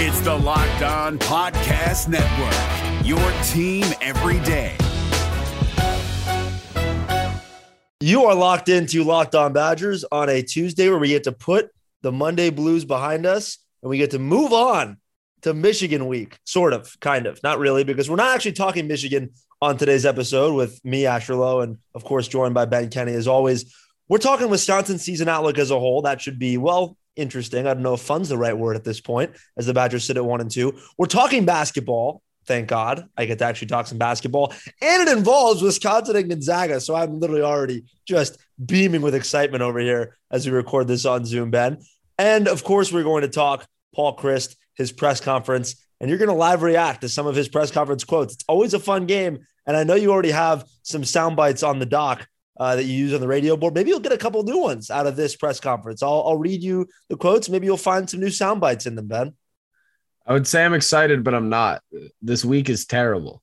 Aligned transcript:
It's 0.00 0.20
the 0.20 0.32
Locked 0.32 0.82
On 0.82 1.18
Podcast 1.18 2.06
Network, 2.06 3.04
your 3.04 3.18
team 3.42 3.84
every 4.00 4.38
day. 4.44 4.76
You 7.98 8.26
are 8.26 8.34
locked 8.36 8.68
into 8.68 9.02
Locked 9.02 9.34
On 9.34 9.52
Badgers 9.52 10.04
on 10.12 10.28
a 10.28 10.40
Tuesday 10.40 10.88
where 10.88 11.00
we 11.00 11.08
get 11.08 11.24
to 11.24 11.32
put 11.32 11.70
the 12.02 12.12
Monday 12.12 12.50
blues 12.50 12.84
behind 12.84 13.26
us 13.26 13.58
and 13.82 13.90
we 13.90 13.98
get 13.98 14.12
to 14.12 14.20
move 14.20 14.52
on 14.52 14.98
to 15.42 15.52
Michigan 15.52 16.06
week, 16.06 16.38
sort 16.44 16.74
of, 16.74 16.94
kind 17.00 17.26
of, 17.26 17.42
not 17.42 17.58
really, 17.58 17.82
because 17.82 18.08
we're 18.08 18.14
not 18.14 18.32
actually 18.32 18.52
talking 18.52 18.86
Michigan 18.86 19.30
on 19.60 19.78
today's 19.78 20.06
episode 20.06 20.54
with 20.54 20.80
me, 20.84 21.06
Asher 21.06 21.34
Lowe, 21.34 21.58
and 21.58 21.76
of 21.92 22.04
course, 22.04 22.28
joined 22.28 22.54
by 22.54 22.66
Ben 22.66 22.88
Kenny 22.88 23.14
as 23.14 23.26
always. 23.26 23.74
We're 24.08 24.18
talking 24.18 24.48
Wisconsin 24.48 24.98
season 24.98 25.28
outlook 25.28 25.58
as 25.58 25.72
a 25.72 25.78
whole. 25.80 26.02
That 26.02 26.20
should 26.20 26.38
be, 26.38 26.56
well, 26.56 26.96
interesting. 27.18 27.66
I 27.66 27.74
don't 27.74 27.82
know 27.82 27.94
if 27.94 28.00
fun's 28.00 28.28
the 28.28 28.38
right 28.38 28.56
word 28.56 28.76
at 28.76 28.84
this 28.84 29.00
point, 29.00 29.32
as 29.56 29.66
the 29.66 29.74
Badgers 29.74 30.04
sit 30.04 30.16
at 30.16 30.24
one 30.24 30.40
and 30.40 30.50
two. 30.50 30.78
We're 30.96 31.06
talking 31.06 31.44
basketball. 31.44 32.22
Thank 32.46 32.68
God 32.68 33.06
I 33.16 33.26
get 33.26 33.38
to 33.40 33.44
actually 33.44 33.68
talk 33.68 33.86
some 33.86 33.98
basketball. 33.98 34.54
And 34.80 35.06
it 35.06 35.14
involves 35.14 35.60
Wisconsin 35.60 36.16
and 36.16 36.30
Gonzaga. 36.30 36.80
So 36.80 36.94
I'm 36.94 37.20
literally 37.20 37.42
already 37.42 37.84
just 38.06 38.38
beaming 38.64 39.02
with 39.02 39.14
excitement 39.14 39.62
over 39.62 39.78
here 39.78 40.16
as 40.30 40.46
we 40.46 40.52
record 40.52 40.88
this 40.88 41.04
on 41.04 41.26
Zoom, 41.26 41.50
Ben. 41.50 41.78
And 42.16 42.48
of 42.48 42.64
course, 42.64 42.90
we're 42.90 43.02
going 43.02 43.22
to 43.22 43.28
talk 43.28 43.66
Paul 43.94 44.16
Chryst, 44.16 44.56
his 44.76 44.92
press 44.92 45.20
conference, 45.20 45.84
and 46.00 46.08
you're 46.08 46.18
going 46.18 46.30
to 46.30 46.34
live 46.34 46.62
react 46.62 47.02
to 47.02 47.08
some 47.08 47.26
of 47.26 47.34
his 47.34 47.48
press 47.48 47.70
conference 47.70 48.04
quotes. 48.04 48.34
It's 48.34 48.44
always 48.48 48.72
a 48.72 48.78
fun 48.78 49.06
game. 49.06 49.40
And 49.66 49.76
I 49.76 49.84
know 49.84 49.94
you 49.94 50.10
already 50.10 50.30
have 50.30 50.64
some 50.82 51.04
sound 51.04 51.36
bites 51.36 51.62
on 51.62 51.78
the 51.78 51.86
dock 51.86 52.26
uh, 52.58 52.76
that 52.76 52.84
you 52.84 52.94
use 52.94 53.14
on 53.14 53.20
the 53.20 53.28
radio 53.28 53.56
board. 53.56 53.74
Maybe 53.74 53.90
you'll 53.90 54.00
get 54.00 54.12
a 54.12 54.18
couple 54.18 54.42
new 54.42 54.58
ones 54.58 54.90
out 54.90 55.06
of 55.06 55.16
this 55.16 55.36
press 55.36 55.60
conference. 55.60 56.02
I'll, 56.02 56.24
I'll 56.26 56.36
read 56.36 56.62
you 56.62 56.86
the 57.08 57.16
quotes. 57.16 57.48
Maybe 57.48 57.66
you'll 57.66 57.76
find 57.76 58.08
some 58.08 58.20
new 58.20 58.30
sound 58.30 58.60
bites 58.60 58.86
in 58.86 58.94
them, 58.94 59.06
Ben. 59.06 59.34
I 60.26 60.32
would 60.32 60.46
say 60.46 60.64
I'm 60.64 60.74
excited, 60.74 61.24
but 61.24 61.34
I'm 61.34 61.48
not. 61.48 61.82
This 62.20 62.44
week 62.44 62.68
is 62.68 62.84
terrible. 62.84 63.42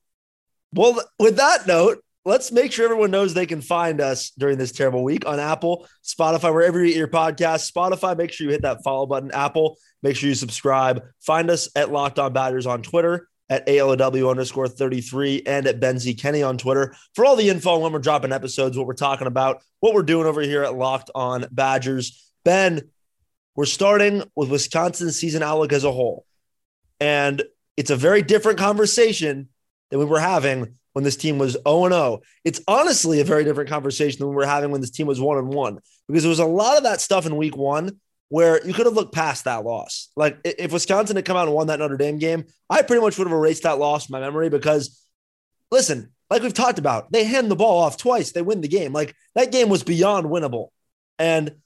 Well, 0.72 1.02
with 1.18 1.36
that 1.36 1.66
note, 1.66 1.98
let's 2.24 2.52
make 2.52 2.70
sure 2.70 2.84
everyone 2.84 3.10
knows 3.10 3.34
they 3.34 3.46
can 3.46 3.60
find 3.60 4.00
us 4.00 4.30
during 4.30 4.58
this 4.58 4.72
terrible 4.72 5.02
week 5.02 5.26
on 5.26 5.40
Apple, 5.40 5.88
Spotify, 6.04 6.52
wherever 6.52 6.78
you 6.84 6.88
get 6.88 6.98
your 6.98 7.08
podcast. 7.08 7.72
Spotify, 7.72 8.16
make 8.16 8.32
sure 8.32 8.46
you 8.46 8.52
hit 8.52 8.62
that 8.62 8.84
follow 8.84 9.06
button. 9.06 9.30
Apple, 9.32 9.78
make 10.02 10.16
sure 10.16 10.28
you 10.28 10.34
subscribe. 10.34 11.02
Find 11.20 11.50
us 11.50 11.68
at 11.74 11.90
Locked 11.90 12.18
On 12.18 12.32
Badgers 12.32 12.66
on 12.66 12.82
Twitter, 12.82 13.28
at 13.48 13.66
ALW 13.66 14.30
underscore 14.30 14.68
33, 14.68 15.42
and 15.46 15.66
at 15.66 15.80
Ben 15.80 15.98
Z 15.98 16.14
Kenny 16.14 16.42
on 16.42 16.58
Twitter 16.58 16.94
for 17.14 17.24
all 17.24 17.36
the 17.36 17.48
info 17.48 17.78
when 17.78 17.92
we're 17.92 17.98
dropping 17.98 18.32
episodes, 18.32 18.76
what 18.76 18.86
we're 18.86 18.94
talking 18.94 19.26
about, 19.26 19.62
what 19.80 19.94
we're 19.94 20.02
doing 20.02 20.26
over 20.26 20.40
here 20.40 20.64
at 20.64 20.74
Locked 20.74 21.10
On 21.14 21.46
Badgers. 21.50 22.32
Ben, 22.44 22.90
we're 23.54 23.64
starting 23.64 24.22
with 24.34 24.50
Wisconsin 24.50 25.12
season 25.12 25.42
outlook 25.42 25.72
as 25.72 25.84
a 25.84 25.92
whole. 25.92 26.26
And 27.00 27.42
it's 27.76 27.90
a 27.90 27.96
very 27.96 28.22
different 28.22 28.58
conversation 28.58 29.48
than 29.90 29.98
we 29.98 30.04
were 30.04 30.20
having 30.20 30.76
when 30.92 31.04
this 31.04 31.16
team 31.16 31.38
was 31.38 31.52
0 31.52 31.88
0. 31.88 32.20
It's 32.44 32.60
honestly 32.66 33.20
a 33.20 33.24
very 33.24 33.44
different 33.44 33.68
conversation 33.68 34.20
than 34.20 34.28
we 34.28 34.34
were 34.34 34.46
having 34.46 34.70
when 34.70 34.80
this 34.80 34.90
team 34.90 35.06
was 35.06 35.20
1 35.20 35.48
1 35.48 35.78
because 36.08 36.22
there 36.22 36.30
was 36.30 36.38
a 36.38 36.46
lot 36.46 36.76
of 36.76 36.84
that 36.84 37.00
stuff 37.00 37.26
in 37.26 37.36
week 37.36 37.56
one 37.56 38.00
where 38.28 38.64
you 38.66 38.74
could 38.74 38.86
have 38.86 38.94
looked 38.94 39.14
past 39.14 39.44
that 39.44 39.64
loss. 39.64 40.10
Like 40.16 40.38
if 40.44 40.72
Wisconsin 40.72 41.16
had 41.16 41.24
come 41.24 41.36
out 41.36 41.46
and 41.46 41.54
won 41.54 41.68
that 41.68 41.78
Notre 41.78 41.96
Dame 41.96 42.18
game, 42.18 42.44
I 42.68 42.82
pretty 42.82 43.00
much 43.00 43.18
would 43.18 43.28
have 43.28 43.36
erased 43.36 43.62
that 43.62 43.78
loss 43.78 44.06
from 44.06 44.14
my 44.14 44.20
memory 44.20 44.48
because, 44.48 45.04
listen, 45.70 46.12
like 46.28 46.42
we've 46.42 46.54
talked 46.54 46.78
about, 46.78 47.12
they 47.12 47.24
hand 47.24 47.50
the 47.50 47.56
ball 47.56 47.82
off 47.82 47.96
twice, 47.96 48.32
they 48.32 48.42
win 48.42 48.60
the 48.60 48.68
game. 48.68 48.92
Like 48.92 49.14
that 49.34 49.52
game 49.52 49.68
was 49.68 49.84
beyond 49.84 50.26
winnable. 50.26 50.68
And 51.18 51.56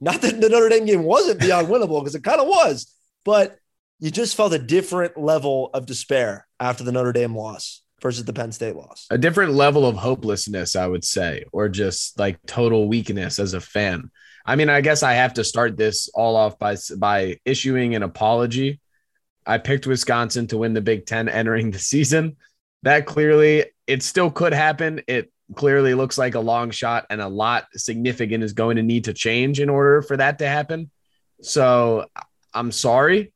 not 0.00 0.20
that 0.22 0.40
the 0.40 0.48
Notre 0.48 0.68
Dame 0.68 0.86
game 0.86 1.04
wasn't 1.04 1.40
beyond 1.40 1.68
winnable 1.68 2.00
because 2.00 2.14
it 2.14 2.24
kind 2.24 2.40
of 2.40 2.48
was, 2.48 2.92
but 3.24 3.56
you 4.00 4.10
just 4.10 4.36
felt 4.36 4.52
a 4.52 4.58
different 4.58 5.16
level 5.16 5.70
of 5.74 5.86
despair 5.86 6.46
after 6.60 6.84
the 6.84 6.92
Notre 6.92 7.12
Dame 7.12 7.36
loss 7.36 7.82
versus 8.00 8.24
the 8.24 8.32
Penn 8.32 8.52
State 8.52 8.76
loss. 8.76 9.06
A 9.10 9.18
different 9.18 9.52
level 9.52 9.86
of 9.86 9.96
hopelessness, 9.96 10.76
I 10.76 10.86
would 10.86 11.04
say, 11.04 11.44
or 11.52 11.68
just 11.68 12.18
like 12.18 12.38
total 12.46 12.88
weakness 12.88 13.38
as 13.38 13.54
a 13.54 13.60
fan. 13.60 14.10
I 14.48 14.56
mean, 14.56 14.70
I 14.70 14.80
guess 14.80 15.02
I 15.02 15.12
have 15.12 15.34
to 15.34 15.44
start 15.44 15.76
this 15.76 16.08
all 16.14 16.34
off 16.34 16.58
by 16.58 16.74
by 16.96 17.36
issuing 17.44 17.94
an 17.94 18.02
apology. 18.02 18.80
I 19.44 19.58
picked 19.58 19.86
Wisconsin 19.86 20.46
to 20.46 20.56
win 20.56 20.72
the 20.72 20.80
Big 20.80 21.04
10 21.04 21.28
entering 21.28 21.70
the 21.70 21.78
season. 21.78 22.38
That 22.82 23.04
clearly 23.04 23.66
it 23.86 24.02
still 24.02 24.30
could 24.30 24.54
happen. 24.54 25.02
It 25.06 25.30
clearly 25.54 25.92
looks 25.92 26.16
like 26.16 26.34
a 26.34 26.40
long 26.40 26.70
shot 26.70 27.04
and 27.10 27.20
a 27.20 27.28
lot 27.28 27.66
significant 27.74 28.42
is 28.42 28.54
going 28.54 28.76
to 28.76 28.82
need 28.82 29.04
to 29.04 29.12
change 29.12 29.60
in 29.60 29.68
order 29.68 30.00
for 30.00 30.16
that 30.16 30.38
to 30.38 30.48
happen. 30.48 30.90
So, 31.42 32.06
I'm 32.54 32.72
sorry. 32.72 33.34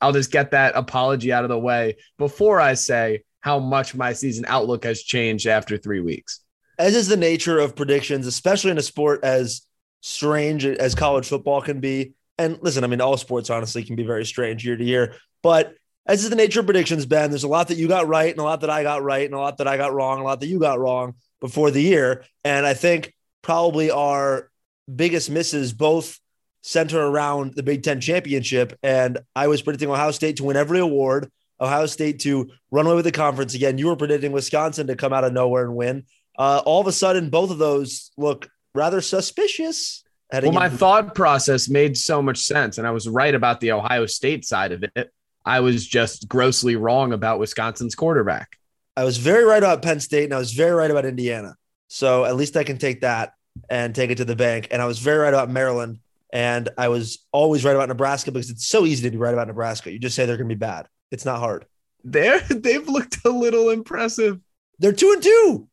I'll 0.00 0.12
just 0.12 0.32
get 0.32 0.50
that 0.50 0.74
apology 0.74 1.32
out 1.32 1.44
of 1.44 1.50
the 1.50 1.58
way 1.58 1.98
before 2.18 2.60
I 2.60 2.74
say 2.74 3.22
how 3.38 3.60
much 3.60 3.94
my 3.94 4.12
season 4.12 4.44
outlook 4.48 4.82
has 4.82 5.04
changed 5.04 5.46
after 5.46 5.78
three 5.78 6.00
weeks. 6.00 6.40
As 6.80 6.96
is 6.96 7.06
the 7.06 7.16
nature 7.16 7.60
of 7.60 7.76
predictions, 7.76 8.26
especially 8.26 8.72
in 8.72 8.78
a 8.78 8.82
sport 8.82 9.20
as 9.22 9.62
strange 10.00 10.64
as 10.64 10.94
college 10.94 11.28
football 11.28 11.60
can 11.60 11.80
be. 11.80 12.14
And 12.38 12.58
listen, 12.60 12.84
I 12.84 12.86
mean, 12.86 13.00
all 13.00 13.16
sports 13.16 13.50
honestly 13.50 13.82
can 13.82 13.96
be 13.96 14.04
very 14.04 14.24
strange 14.24 14.64
year 14.64 14.76
to 14.76 14.84
year, 14.84 15.14
but 15.42 15.74
as 16.06 16.22
is 16.22 16.30
the 16.30 16.36
nature 16.36 16.60
of 16.60 16.66
predictions, 16.66 17.04
Ben, 17.04 17.30
there's 17.30 17.44
a 17.44 17.48
lot 17.48 17.68
that 17.68 17.78
you 17.78 17.88
got 17.88 18.06
right 18.06 18.30
and 18.30 18.38
a 18.38 18.44
lot 18.44 18.60
that 18.60 18.70
I 18.70 18.82
got 18.82 19.02
right 19.02 19.24
and 19.24 19.34
a 19.34 19.38
lot 19.38 19.58
that 19.58 19.66
I 19.66 19.76
got 19.76 19.92
wrong, 19.92 20.20
a 20.20 20.24
lot 20.24 20.40
that 20.40 20.46
you 20.46 20.60
got 20.60 20.78
wrong 20.78 21.14
before 21.40 21.70
the 21.70 21.82
year. 21.82 22.24
And 22.44 22.64
I 22.64 22.74
think 22.74 23.12
probably 23.42 23.90
our 23.90 24.50
biggest 24.94 25.30
misses 25.30 25.72
both 25.72 26.20
center 26.62 27.00
around 27.00 27.54
the 27.54 27.62
Big 27.62 27.82
Ten 27.82 28.00
championship. 28.00 28.78
And 28.82 29.18
I 29.34 29.48
was 29.48 29.62
predicting 29.62 29.90
Ohio 29.90 30.12
State 30.12 30.36
to 30.36 30.44
win 30.44 30.56
every 30.56 30.78
award, 30.78 31.30
Ohio 31.60 31.86
State 31.86 32.20
to 32.20 32.50
run 32.70 32.86
away 32.86 32.96
with 32.96 33.04
the 33.04 33.12
conference 33.12 33.54
again. 33.54 33.78
You 33.78 33.88
were 33.88 33.96
predicting 33.96 34.32
Wisconsin 34.32 34.86
to 34.86 34.96
come 34.96 35.12
out 35.12 35.24
of 35.24 35.32
nowhere 35.32 35.64
and 35.64 35.74
win. 35.74 36.04
Uh, 36.38 36.62
all 36.64 36.80
of 36.80 36.86
a 36.86 36.92
sudden, 36.92 37.30
both 37.30 37.50
of 37.50 37.58
those 37.58 38.10
look 38.16 38.48
rather 38.76 39.00
suspicious. 39.00 40.04
Well, 40.32 40.52
my 40.52 40.68
thought 40.68 41.14
process 41.14 41.68
made 41.68 41.96
so 41.96 42.20
much 42.20 42.38
sense, 42.38 42.78
and 42.78 42.86
I 42.86 42.90
was 42.90 43.08
right 43.08 43.34
about 43.34 43.60
the 43.60 43.72
Ohio 43.72 44.06
State 44.06 44.44
side 44.44 44.72
of 44.72 44.82
it. 44.82 45.12
I 45.44 45.60
was 45.60 45.86
just 45.86 46.28
grossly 46.28 46.74
wrong 46.74 47.12
about 47.12 47.38
Wisconsin's 47.38 47.94
quarterback. 47.94 48.58
I 48.96 49.04
was 49.04 49.18
very 49.18 49.44
right 49.44 49.58
about 49.62 49.82
Penn 49.82 50.00
State, 50.00 50.24
and 50.24 50.34
I 50.34 50.38
was 50.38 50.52
very 50.52 50.72
right 50.72 50.90
about 50.90 51.04
Indiana. 51.04 51.54
So 51.88 52.24
at 52.24 52.34
least 52.34 52.56
I 52.56 52.64
can 52.64 52.78
take 52.78 53.02
that 53.02 53.34
and 53.70 53.94
take 53.94 54.10
it 54.10 54.16
to 54.16 54.24
the 54.24 54.34
bank. 54.34 54.68
And 54.70 54.82
I 54.82 54.86
was 54.86 54.98
very 54.98 55.18
right 55.18 55.32
about 55.32 55.48
Maryland, 55.48 56.00
and 56.32 56.68
I 56.76 56.88
was 56.88 57.24
always 57.30 57.64
right 57.64 57.76
about 57.76 57.88
Nebraska 57.88 58.32
because 58.32 58.50
it's 58.50 58.66
so 58.66 58.84
easy 58.84 59.04
to 59.04 59.10
be 59.10 59.16
right 59.16 59.32
about 59.32 59.46
Nebraska. 59.46 59.92
You 59.92 60.00
just 60.00 60.16
say 60.16 60.26
they're 60.26 60.36
going 60.36 60.48
to 60.48 60.54
be 60.54 60.58
bad. 60.58 60.88
It's 61.12 61.24
not 61.24 61.38
hard. 61.38 61.66
They're 62.02 62.40
they've 62.50 62.88
looked 62.88 63.24
a 63.24 63.30
little 63.30 63.70
impressive. 63.70 64.40
They're 64.78 64.92
two 64.92 65.12
and 65.12 65.22
two. 65.22 65.68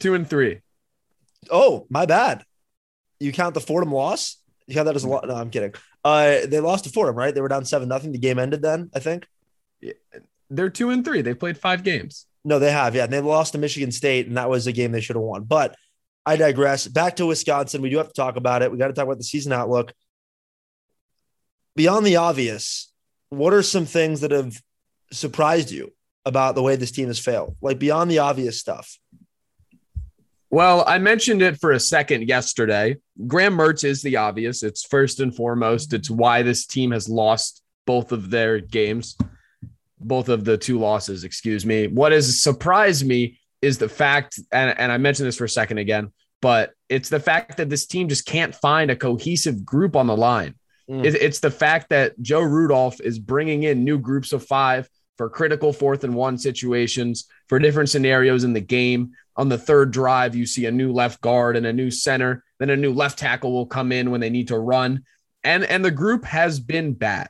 Two 0.00 0.14
and 0.14 0.28
three. 0.28 0.60
Oh, 1.50 1.86
my 1.90 2.06
bad. 2.06 2.44
You 3.20 3.32
count 3.32 3.54
the 3.54 3.60
Fordham 3.60 3.92
loss? 3.92 4.38
You 4.66 4.74
count 4.74 4.86
that 4.86 4.96
as 4.96 5.04
a 5.04 5.08
lot? 5.08 5.26
No, 5.26 5.34
I'm 5.34 5.50
kidding. 5.50 5.74
Uh, 6.04 6.46
they 6.46 6.60
lost 6.60 6.84
to 6.84 6.90
Fordham, 6.90 7.16
right? 7.16 7.34
They 7.34 7.40
were 7.40 7.48
down 7.48 7.64
seven 7.64 7.88
nothing. 7.88 8.12
The 8.12 8.18
game 8.18 8.38
ended 8.38 8.62
then, 8.62 8.90
I 8.94 8.98
think. 8.98 9.26
Yeah, 9.80 9.92
they're 10.50 10.70
two 10.70 10.90
and 10.90 11.04
three. 11.04 11.22
They 11.22 11.34
played 11.34 11.58
five 11.58 11.82
games. 11.82 12.26
No, 12.44 12.58
they 12.58 12.70
have. 12.70 12.94
Yeah, 12.94 13.04
and 13.04 13.12
they 13.12 13.20
lost 13.20 13.52
to 13.52 13.58
Michigan 13.58 13.90
State, 13.90 14.26
and 14.26 14.36
that 14.36 14.50
was 14.50 14.66
a 14.66 14.72
game 14.72 14.92
they 14.92 15.00
should 15.00 15.16
have 15.16 15.22
won. 15.22 15.44
But 15.44 15.76
I 16.26 16.36
digress. 16.36 16.86
Back 16.86 17.16
to 17.16 17.26
Wisconsin. 17.26 17.82
We 17.82 17.90
do 17.90 17.98
have 17.98 18.08
to 18.08 18.14
talk 18.14 18.36
about 18.36 18.62
it. 18.62 18.70
We 18.70 18.78
got 18.78 18.88
to 18.88 18.92
talk 18.92 19.04
about 19.04 19.18
the 19.18 19.24
season 19.24 19.52
outlook. 19.52 19.92
Beyond 21.76 22.06
the 22.06 22.16
obvious, 22.16 22.92
what 23.30 23.52
are 23.52 23.62
some 23.62 23.86
things 23.86 24.20
that 24.20 24.30
have 24.30 24.60
surprised 25.10 25.70
you 25.70 25.92
about 26.24 26.54
the 26.54 26.62
way 26.62 26.76
this 26.76 26.92
team 26.92 27.08
has 27.08 27.18
failed? 27.18 27.56
Like 27.60 27.78
beyond 27.78 28.10
the 28.10 28.20
obvious 28.20 28.60
stuff. 28.60 28.98
Well, 30.54 30.84
I 30.86 30.98
mentioned 30.98 31.42
it 31.42 31.58
for 31.58 31.72
a 31.72 31.80
second 31.80 32.28
yesterday. 32.28 32.98
Graham 33.26 33.56
Mertz 33.56 33.82
is 33.82 34.02
the 34.02 34.18
obvious. 34.18 34.62
It's 34.62 34.84
first 34.84 35.18
and 35.18 35.34
foremost. 35.34 35.92
It's 35.92 36.08
why 36.08 36.42
this 36.42 36.64
team 36.64 36.92
has 36.92 37.08
lost 37.08 37.60
both 37.88 38.12
of 38.12 38.30
their 38.30 38.60
games, 38.60 39.18
both 39.98 40.28
of 40.28 40.44
the 40.44 40.56
two 40.56 40.78
losses, 40.78 41.24
excuse 41.24 41.66
me. 41.66 41.88
What 41.88 42.12
has 42.12 42.40
surprised 42.40 43.04
me 43.04 43.40
is 43.62 43.78
the 43.78 43.88
fact, 43.88 44.38
and, 44.52 44.78
and 44.78 44.92
I 44.92 44.98
mentioned 44.98 45.26
this 45.26 45.38
for 45.38 45.44
a 45.44 45.48
second 45.48 45.78
again, 45.78 46.12
but 46.40 46.70
it's 46.88 47.08
the 47.08 47.18
fact 47.18 47.56
that 47.56 47.68
this 47.68 47.86
team 47.86 48.08
just 48.08 48.24
can't 48.24 48.54
find 48.54 48.92
a 48.92 48.96
cohesive 48.96 49.64
group 49.64 49.96
on 49.96 50.06
the 50.06 50.16
line. 50.16 50.54
Mm. 50.88 51.04
It, 51.04 51.16
it's 51.16 51.40
the 51.40 51.50
fact 51.50 51.88
that 51.88 52.22
Joe 52.22 52.42
Rudolph 52.42 53.00
is 53.00 53.18
bringing 53.18 53.64
in 53.64 53.82
new 53.82 53.98
groups 53.98 54.32
of 54.32 54.46
five 54.46 54.88
for 55.16 55.28
critical 55.30 55.72
fourth 55.72 56.04
and 56.04 56.14
one 56.14 56.38
situations, 56.38 57.26
for 57.48 57.58
different 57.58 57.90
scenarios 57.90 58.44
in 58.44 58.52
the 58.52 58.60
game. 58.60 59.12
On 59.36 59.48
the 59.48 59.58
third 59.58 59.90
drive, 59.90 60.34
you 60.34 60.46
see 60.46 60.66
a 60.66 60.72
new 60.72 60.92
left 60.92 61.20
guard 61.20 61.56
and 61.56 61.66
a 61.66 61.72
new 61.72 61.90
center. 61.90 62.44
Then 62.58 62.70
a 62.70 62.76
new 62.76 62.92
left 62.92 63.18
tackle 63.18 63.52
will 63.52 63.66
come 63.66 63.92
in 63.92 64.10
when 64.10 64.20
they 64.20 64.30
need 64.30 64.48
to 64.48 64.58
run. 64.58 65.04
And, 65.42 65.64
and 65.64 65.84
the 65.84 65.90
group 65.90 66.24
has 66.24 66.60
been 66.60 66.94
bad. 66.94 67.28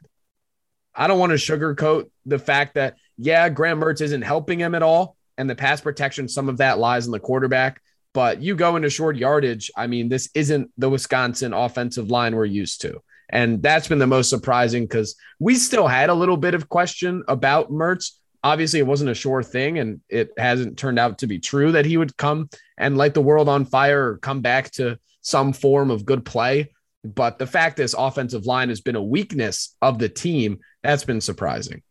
I 0.95 1.07
don't 1.07 1.19
want 1.19 1.31
to 1.31 1.37
sugarcoat 1.37 2.11
the 2.27 2.39
fact 2.39 2.75
that, 2.75 2.97
yeah, 3.17 3.49
Graham 3.49 3.81
Mertz 3.81 4.01
isn't 4.01 4.23
helping 4.23 4.61
him 4.61 4.75
at 4.75 4.83
all. 4.83 5.17
And 5.37 5.51
the 5.51 5.57
pass 5.57 5.81
protection, 5.81 6.29
some 6.29 6.49
of 6.49 6.59
that 6.59 6.79
lies 6.79 7.07
in 7.07 7.13
the 7.13 7.19
quarterback. 7.19 7.81
But 8.13 8.41
you 8.41 8.55
go 8.55 8.77
into 8.77 8.91
short 8.91 9.17
yardage. 9.17 9.71
I 9.77 9.89
mean, 9.89 10.09
this 10.09 10.31
isn't 10.35 10.71
the 10.79 10.89
Wisconsin 10.89 11.53
offensive 11.53 12.11
line 12.11 12.37
we're 12.37 12.45
used 12.45 12.83
to. 12.83 13.03
And 13.31 13.63
that's 13.63 13.89
been 13.89 13.99
the 13.99 14.07
most 14.07 14.31
surprising 14.31 14.85
because 14.85 15.17
we 15.39 15.55
still 15.55 15.87
had 15.87 16.11
a 16.11 16.15
little 16.15 16.37
bit 16.37 16.55
of 16.55 16.69
question 16.69 17.23
about 17.29 17.71
Mertz. 17.71 18.13
Obviously, 18.43 18.79
it 18.79 18.87
wasn't 18.87 19.11
a 19.11 19.15
sure 19.15 19.43
thing, 19.43 19.79
and 19.79 20.01
it 20.09 20.31
hasn't 20.37 20.77
turned 20.79 20.99
out 20.99 21.19
to 21.19 21.27
be 21.27 21.39
true 21.39 21.73
that 21.73 21.87
he 21.87 21.97
would 21.97 22.17
come 22.17 22.51
and 22.77 22.99
light 22.99 23.15
the 23.15 23.23
world 23.23 23.49
on 23.49 23.65
fire 23.65 24.11
or 24.11 24.19
come 24.19 24.43
back 24.43 24.71
to 24.73 24.99
some 25.23 25.53
form 25.55 25.91
of 25.91 26.05
good 26.05 26.25
play. 26.25 26.71
But 27.03 27.39
the 27.39 27.47
fact 27.47 27.77
this 27.77 27.95
offensive 27.97 28.47
line 28.47 28.69
has 28.69 28.81
been 28.81 28.97
a 28.97 29.03
weakness 29.03 29.77
of 29.81 29.99
the 29.99 30.09
team, 30.09 30.61
that's 30.83 31.05
been 31.05 31.21
surprising. 31.21 31.83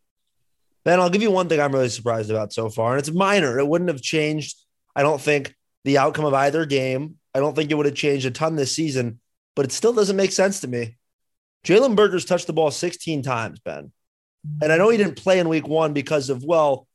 Ben, 0.84 1.00
I'll 1.00 1.10
give 1.10 1.22
you 1.22 1.30
one 1.30 1.48
thing 1.48 1.60
I'm 1.60 1.72
really 1.72 1.88
surprised 1.88 2.30
about 2.30 2.52
so 2.52 2.68
far, 2.68 2.92
and 2.92 3.00
it's 3.00 3.10
minor. 3.10 3.58
It 3.58 3.66
wouldn't 3.66 3.90
have 3.90 4.02
changed, 4.02 4.56
I 4.94 5.02
don't 5.02 5.20
think, 5.20 5.54
the 5.84 5.98
outcome 5.98 6.24
of 6.24 6.34
either 6.34 6.66
game. 6.66 7.16
I 7.34 7.40
don't 7.40 7.56
think 7.56 7.70
it 7.70 7.74
would 7.74 7.86
have 7.86 7.94
changed 7.94 8.26
a 8.26 8.30
ton 8.30 8.54
this 8.54 8.74
season, 8.74 9.20
but 9.56 9.64
it 9.64 9.72
still 9.72 9.92
doesn't 9.92 10.16
make 10.16 10.32
sense 10.32 10.60
to 10.60 10.68
me. 10.68 10.96
Jalen 11.64 11.96
Berger's 11.96 12.24
touched 12.24 12.46
the 12.46 12.52
ball 12.52 12.70
16 12.70 13.22
times, 13.22 13.58
Ben. 13.60 13.90
And 14.62 14.70
I 14.70 14.76
know 14.76 14.90
he 14.90 14.98
didn't 14.98 15.16
play 15.16 15.38
in 15.38 15.48
week 15.48 15.66
one 15.66 15.94
because 15.94 16.28
of, 16.28 16.44
well, 16.44 16.86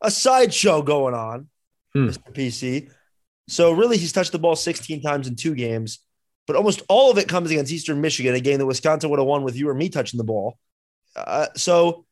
a 0.00 0.10
sideshow 0.10 0.82
going 0.82 1.14
on, 1.14 1.48
hmm. 1.92 2.06
Mr. 2.06 2.32
PC. 2.32 2.90
So 3.48 3.72
really, 3.72 3.96
he's 3.96 4.12
touched 4.12 4.32
the 4.32 4.38
ball 4.38 4.54
16 4.54 5.02
times 5.02 5.26
in 5.26 5.34
two 5.34 5.56
games, 5.56 5.98
but 6.46 6.54
almost 6.54 6.82
all 6.88 7.10
of 7.10 7.18
it 7.18 7.28
comes 7.28 7.50
against 7.50 7.72
Eastern 7.72 8.00
Michigan, 8.00 8.34
a 8.34 8.40
game 8.40 8.58
that 8.58 8.66
Wisconsin 8.66 9.10
would 9.10 9.18
have 9.18 9.26
won 9.26 9.42
with 9.42 9.56
you 9.56 9.68
or 9.68 9.74
me 9.74 9.88
touching 9.88 10.18
the 10.18 10.24
ball. 10.24 10.56
Uh, 11.16 11.46
so 11.56 12.06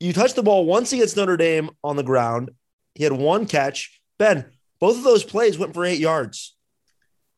you 0.00 0.14
touched 0.14 0.36
the 0.36 0.42
ball 0.42 0.64
once 0.64 0.92
against 0.92 1.16
Notre 1.16 1.36
Dame 1.36 1.70
on 1.84 1.96
the 1.96 2.02
ground. 2.02 2.50
He 2.94 3.04
had 3.04 3.12
one 3.12 3.46
catch. 3.46 4.00
Ben, 4.18 4.46
both 4.80 4.96
of 4.96 5.04
those 5.04 5.24
plays 5.24 5.58
went 5.58 5.74
for 5.74 5.84
eight 5.84 5.98
yards. 5.98 6.53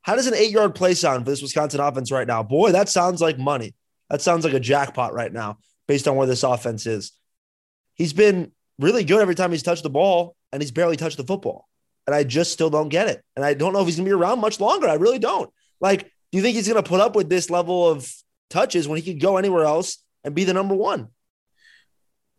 How 0.06 0.14
does 0.16 0.26
an 0.26 0.34
eight 0.34 0.52
yard 0.52 0.74
play 0.74 0.94
sound 0.94 1.24
for 1.24 1.30
this 1.30 1.42
Wisconsin 1.42 1.80
offense 1.80 2.10
right 2.10 2.26
now? 2.26 2.42
Boy, 2.42 2.72
that 2.72 2.88
sounds 2.88 3.20
like 3.20 3.38
money. 3.38 3.74
That 4.08 4.22
sounds 4.22 4.44
like 4.44 4.54
a 4.54 4.60
jackpot 4.60 5.12
right 5.12 5.32
now 5.32 5.58
based 5.86 6.08
on 6.08 6.16
where 6.16 6.26
this 6.26 6.44
offense 6.44 6.86
is. 6.86 7.12
He's 7.94 8.12
been 8.12 8.52
really 8.78 9.04
good 9.04 9.20
every 9.20 9.34
time 9.34 9.50
he's 9.50 9.62
touched 9.62 9.82
the 9.82 9.90
ball, 9.90 10.36
and 10.52 10.62
he's 10.62 10.70
barely 10.70 10.96
touched 10.96 11.16
the 11.16 11.24
football 11.24 11.66
and 12.06 12.14
I 12.14 12.24
just 12.24 12.52
still 12.52 12.70
don't 12.70 12.88
get 12.88 13.08
it. 13.08 13.22
And 13.34 13.44
I 13.44 13.54
don't 13.54 13.72
know 13.72 13.80
if 13.80 13.86
he's 13.86 13.96
going 13.96 14.04
to 14.04 14.10
be 14.10 14.14
around 14.14 14.40
much 14.40 14.60
longer. 14.60 14.88
I 14.88 14.94
really 14.94 15.18
don't. 15.18 15.50
Like, 15.80 16.04
do 16.04 16.38
you 16.38 16.42
think 16.42 16.56
he's 16.56 16.68
going 16.68 16.82
to 16.82 16.88
put 16.88 17.00
up 17.00 17.16
with 17.16 17.28
this 17.28 17.50
level 17.50 17.88
of 17.88 18.10
touches 18.48 18.86
when 18.86 19.00
he 19.00 19.12
could 19.12 19.20
go 19.20 19.36
anywhere 19.36 19.64
else 19.64 19.98
and 20.24 20.34
be 20.34 20.44
the 20.44 20.54
number 20.54 20.74
one? 20.74 21.08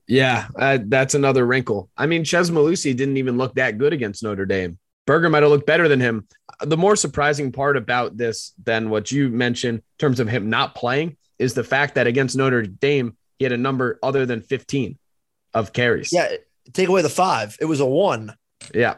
Yeah, 0.07 0.47
uh, 0.57 0.79
that's 0.85 1.15
another 1.15 1.45
wrinkle. 1.45 1.89
I 1.97 2.05
mean, 2.05 2.23
Chez 2.23 2.49
Mellusi 2.49 2.95
didn't 2.95 3.17
even 3.17 3.37
look 3.37 3.55
that 3.55 3.77
good 3.77 3.91
against 3.91 4.23
Notre 4.23 4.45
Dame. 4.45 4.79
Berger 5.07 5.29
might 5.29 5.41
have 5.41 5.51
looked 5.51 5.65
better 5.65 5.87
than 5.87 5.99
him. 5.99 6.27
The 6.61 6.77
more 6.77 6.95
surprising 6.95 7.51
part 7.51 7.77
about 7.77 8.17
this 8.17 8.53
than 8.63 8.91
what 8.91 9.11
you 9.11 9.29
mentioned 9.29 9.79
in 9.79 9.83
terms 9.97 10.19
of 10.19 10.27
him 10.27 10.49
not 10.51 10.75
playing 10.75 11.17
is 11.39 11.55
the 11.55 11.63
fact 11.63 11.95
that 11.95 12.05
against 12.05 12.35
Notre 12.35 12.63
Dame, 12.63 13.15
he 13.39 13.45
had 13.45 13.51
a 13.51 13.57
number 13.57 13.97
other 14.03 14.25
than 14.25 14.41
15 14.41 14.97
of 15.53 15.73
carries. 15.73 16.11
Yeah, 16.11 16.29
take 16.73 16.89
away 16.89 17.01
the 17.01 17.09
five. 17.09 17.57
It 17.61 17.65
was 17.65 17.79
a 17.79 17.85
one. 17.85 18.35
Yeah. 18.73 18.95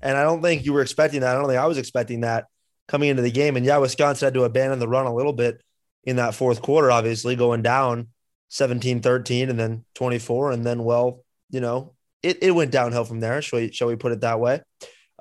And 0.00 0.16
I 0.16 0.22
don't 0.22 0.42
think 0.42 0.64
you 0.64 0.72
were 0.72 0.82
expecting 0.82 1.20
that. 1.20 1.36
I 1.36 1.38
don't 1.38 1.48
think 1.48 1.60
I 1.60 1.66
was 1.66 1.78
expecting 1.78 2.20
that 2.20 2.46
coming 2.88 3.10
into 3.10 3.22
the 3.22 3.30
game. 3.30 3.56
And 3.56 3.66
yeah, 3.66 3.78
Wisconsin 3.78 4.26
had 4.26 4.34
to 4.34 4.44
abandon 4.44 4.78
the 4.78 4.88
run 4.88 5.06
a 5.06 5.14
little 5.14 5.32
bit 5.32 5.60
in 6.04 6.16
that 6.16 6.34
fourth 6.34 6.62
quarter, 6.62 6.90
obviously 6.90 7.36
going 7.36 7.62
down 7.62 8.08
17 8.48 9.00
13 9.00 9.50
and 9.50 9.58
then 9.58 9.84
24. 9.94 10.52
And 10.52 10.64
then, 10.64 10.84
well, 10.84 11.24
you 11.50 11.60
know, 11.60 11.94
it, 12.22 12.38
it 12.42 12.52
went 12.52 12.70
downhill 12.70 13.04
from 13.04 13.20
there. 13.20 13.42
Shall 13.42 13.58
we, 13.58 13.72
shall 13.72 13.88
we 13.88 13.96
put 13.96 14.12
it 14.12 14.20
that 14.20 14.40
way? 14.40 14.62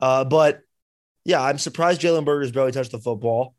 Uh, 0.01 0.25
but 0.25 0.61
yeah, 1.23 1.41
I'm 1.41 1.57
surprised 1.57 2.01
Jalen 2.01 2.25
Berger's 2.25 2.51
barely 2.51 2.71
touched 2.71 2.91
the 2.91 2.99
football. 2.99 3.55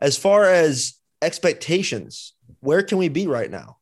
As 0.00 0.16
far 0.16 0.44
as 0.44 0.94
expectations, 1.20 2.34
where 2.60 2.82
can 2.82 2.98
we 2.98 3.08
be 3.08 3.26
right 3.26 3.50
now? 3.50 3.78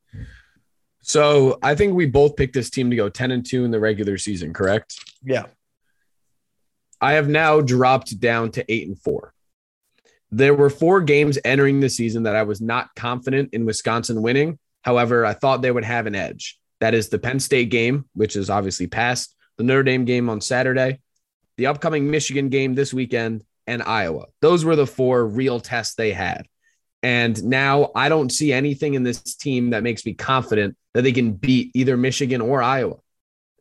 So 1.03 1.59
I 1.63 1.75
think 1.75 1.95
we 1.95 2.07
both 2.07 2.37
picked 2.37 2.55
this 2.55 2.71
team 2.71 2.91
to 2.91 2.97
go 2.97 3.09
10 3.09 3.31
and 3.31 3.47
2 3.47 3.65
in 3.65 3.71
the 3.71 3.81
regular 3.81 4.19
season, 4.19 4.53
correct? 4.53 4.99
Yeah. 5.23 5.47
I 7.01 7.13
have 7.15 7.29
now 7.29 7.61
dropped 7.61 8.21
down 8.21 8.51
to 8.53 8.73
eight 8.73 8.87
and 8.87 8.99
four. 8.99 9.33
There 10.31 10.55
were 10.55 10.71
four 10.71 11.01
games 11.01 11.39
entering 11.45 11.81
the 11.81 11.89
season 11.89 12.25
that 12.25 12.37
I 12.37 12.43
was 12.43 12.61
not 12.61 12.95
confident 12.95 13.55
in 13.55 13.65
Wisconsin 13.65 14.23
winning. 14.23 14.59
However, 14.83 15.25
I 15.25 15.33
thought 15.33 15.63
they 15.63 15.71
would 15.71 15.85
have 15.85 16.07
an 16.07 16.15
edge. 16.15 16.59
That 16.81 16.95
is 16.95 17.09
the 17.09 17.19
Penn 17.19 17.41
State 17.41 17.71
game, 17.71 18.07
which 18.15 18.37
is 18.37 18.51
obviously 18.51 18.87
past, 18.87 19.35
the 19.57 19.65
Notre 19.65 19.83
Dame 19.83 20.05
game 20.05 20.31
on 20.31 20.41
Saturday, 20.41 21.01
the 21.61 21.67
upcoming 21.67 22.11
Michigan 22.11 22.49
game 22.49 22.75
this 22.75 22.95
weekend, 22.95 23.45
and 23.67 23.83
Iowa. 23.83 24.29
Those 24.41 24.65
were 24.65 24.77
the 24.77 24.87
four 24.87 25.27
real 25.27 25.61
tests 25.61 25.95
they 25.95 26.11
had. 26.11 26.47
And 27.03 27.45
now 27.45 27.91
I 27.95 28.09
don't 28.09 28.33
see 28.33 28.51
anything 28.51 28.95
in 28.95 29.03
this 29.03 29.21
team 29.37 29.71
that 29.71 29.83
makes 29.83 30.07
me 30.07 30.15
confident 30.15 30.75
that 30.95 31.03
they 31.03 31.13
can 31.13 31.33
beat 31.33 31.71
either 31.75 31.99
Michigan 31.99 32.41
or 32.41 32.63
Iowa. 32.63 32.97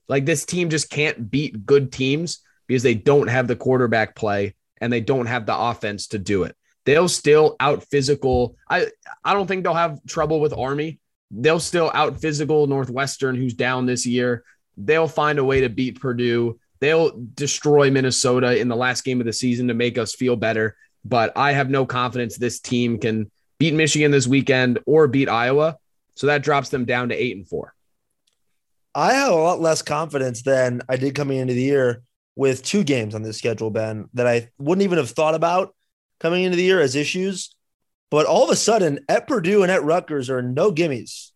Like 0.08 0.26
this 0.26 0.46
team 0.46 0.70
just 0.70 0.90
can't 0.90 1.30
beat 1.30 1.66
good 1.66 1.92
teams 1.92 2.40
because 2.68 2.84
they 2.84 2.94
don't 2.94 3.28
have 3.28 3.50
the 3.50 3.58
quarterback 3.58 4.16
play 4.16 4.56
and 4.80 4.94
they 4.94 5.02
don't 5.02 5.26
have 5.26 5.46
the 5.46 5.58
offense 5.58 6.08
to 6.08 6.20
do 6.20 6.44
it. 6.44 6.56
They'll 6.86 7.10
still 7.10 7.58
out 7.60 7.84
physical. 7.84 8.56
I 8.70 8.88
I 9.26 9.34
don't 9.34 9.46
think 9.46 9.66
they'll 9.66 9.74
have 9.74 10.00
trouble 10.08 10.40
with 10.40 10.54
Army. 10.54 11.02
They'll 11.32 11.60
still 11.60 11.92
out 11.94 12.22
physical 12.22 12.66
Northwestern, 12.66 13.36
who's 13.36 13.56
down 13.56 13.86
this 13.86 14.06
year. 14.06 14.46
They'll 14.78 15.10
find 15.10 15.38
a 15.38 15.44
way 15.44 15.62
to 15.62 15.70
beat 15.70 16.00
Purdue. 16.00 16.60
They'll 16.80 17.12
destroy 17.34 17.92
Minnesota 17.92 18.58
in 18.58 18.68
the 18.68 18.76
last 18.76 19.04
game 19.04 19.20
of 19.20 19.26
the 19.26 19.34
season 19.34 19.68
to 19.68 19.74
make 19.74 19.98
us 19.98 20.16
feel 20.16 20.36
better. 20.36 20.76
But 21.04 21.34
I 21.36 21.54
have 21.54 21.70
no 21.70 21.86
confidence 21.86 22.38
this 22.38 22.60
team 22.60 23.00
can 23.00 23.30
beat 23.58 23.74
Michigan 23.74 24.12
this 24.12 24.28
weekend 24.28 24.80
or 24.86 25.08
beat 25.08 25.30
Iowa. 25.30 25.78
So 26.16 26.28
that 26.28 26.44
drops 26.44 26.70
them 26.70 26.86
down 26.86 27.10
to 27.10 27.16
eight 27.16 27.36
and 27.36 27.48
four. 27.48 27.74
I 28.96 29.14
have 29.14 29.32
a 29.32 29.36
lot 29.36 29.62
less 29.62 29.82
confidence 29.82 30.42
than 30.42 30.82
I 30.90 30.98
did 30.98 31.16
coming 31.16 31.38
into 31.38 31.54
the 31.54 31.62
year 31.62 32.02
with 32.36 32.64
two 32.64 32.84
games 32.84 33.16
on 33.16 33.22
this 33.22 33.38
schedule, 33.38 33.70
Ben, 33.70 34.10
that 34.14 34.28
I 34.28 34.50
wouldn't 34.58 34.84
even 34.84 34.98
have 34.98 35.12
thought 35.12 35.36
about 35.36 35.76
coming 36.20 36.44
into 36.44 36.58
the 36.58 36.64
year 36.64 36.82
as 36.82 36.96
issues. 36.96 37.54
But 38.10 38.26
all 38.26 38.44
of 38.44 38.50
a 38.50 38.56
sudden, 38.56 39.00
at 39.08 39.28
Purdue 39.28 39.62
and 39.62 39.72
at 39.72 39.84
Rutgers 39.84 40.30
are 40.30 40.42
no 40.42 40.72
gimmies. 40.72 41.32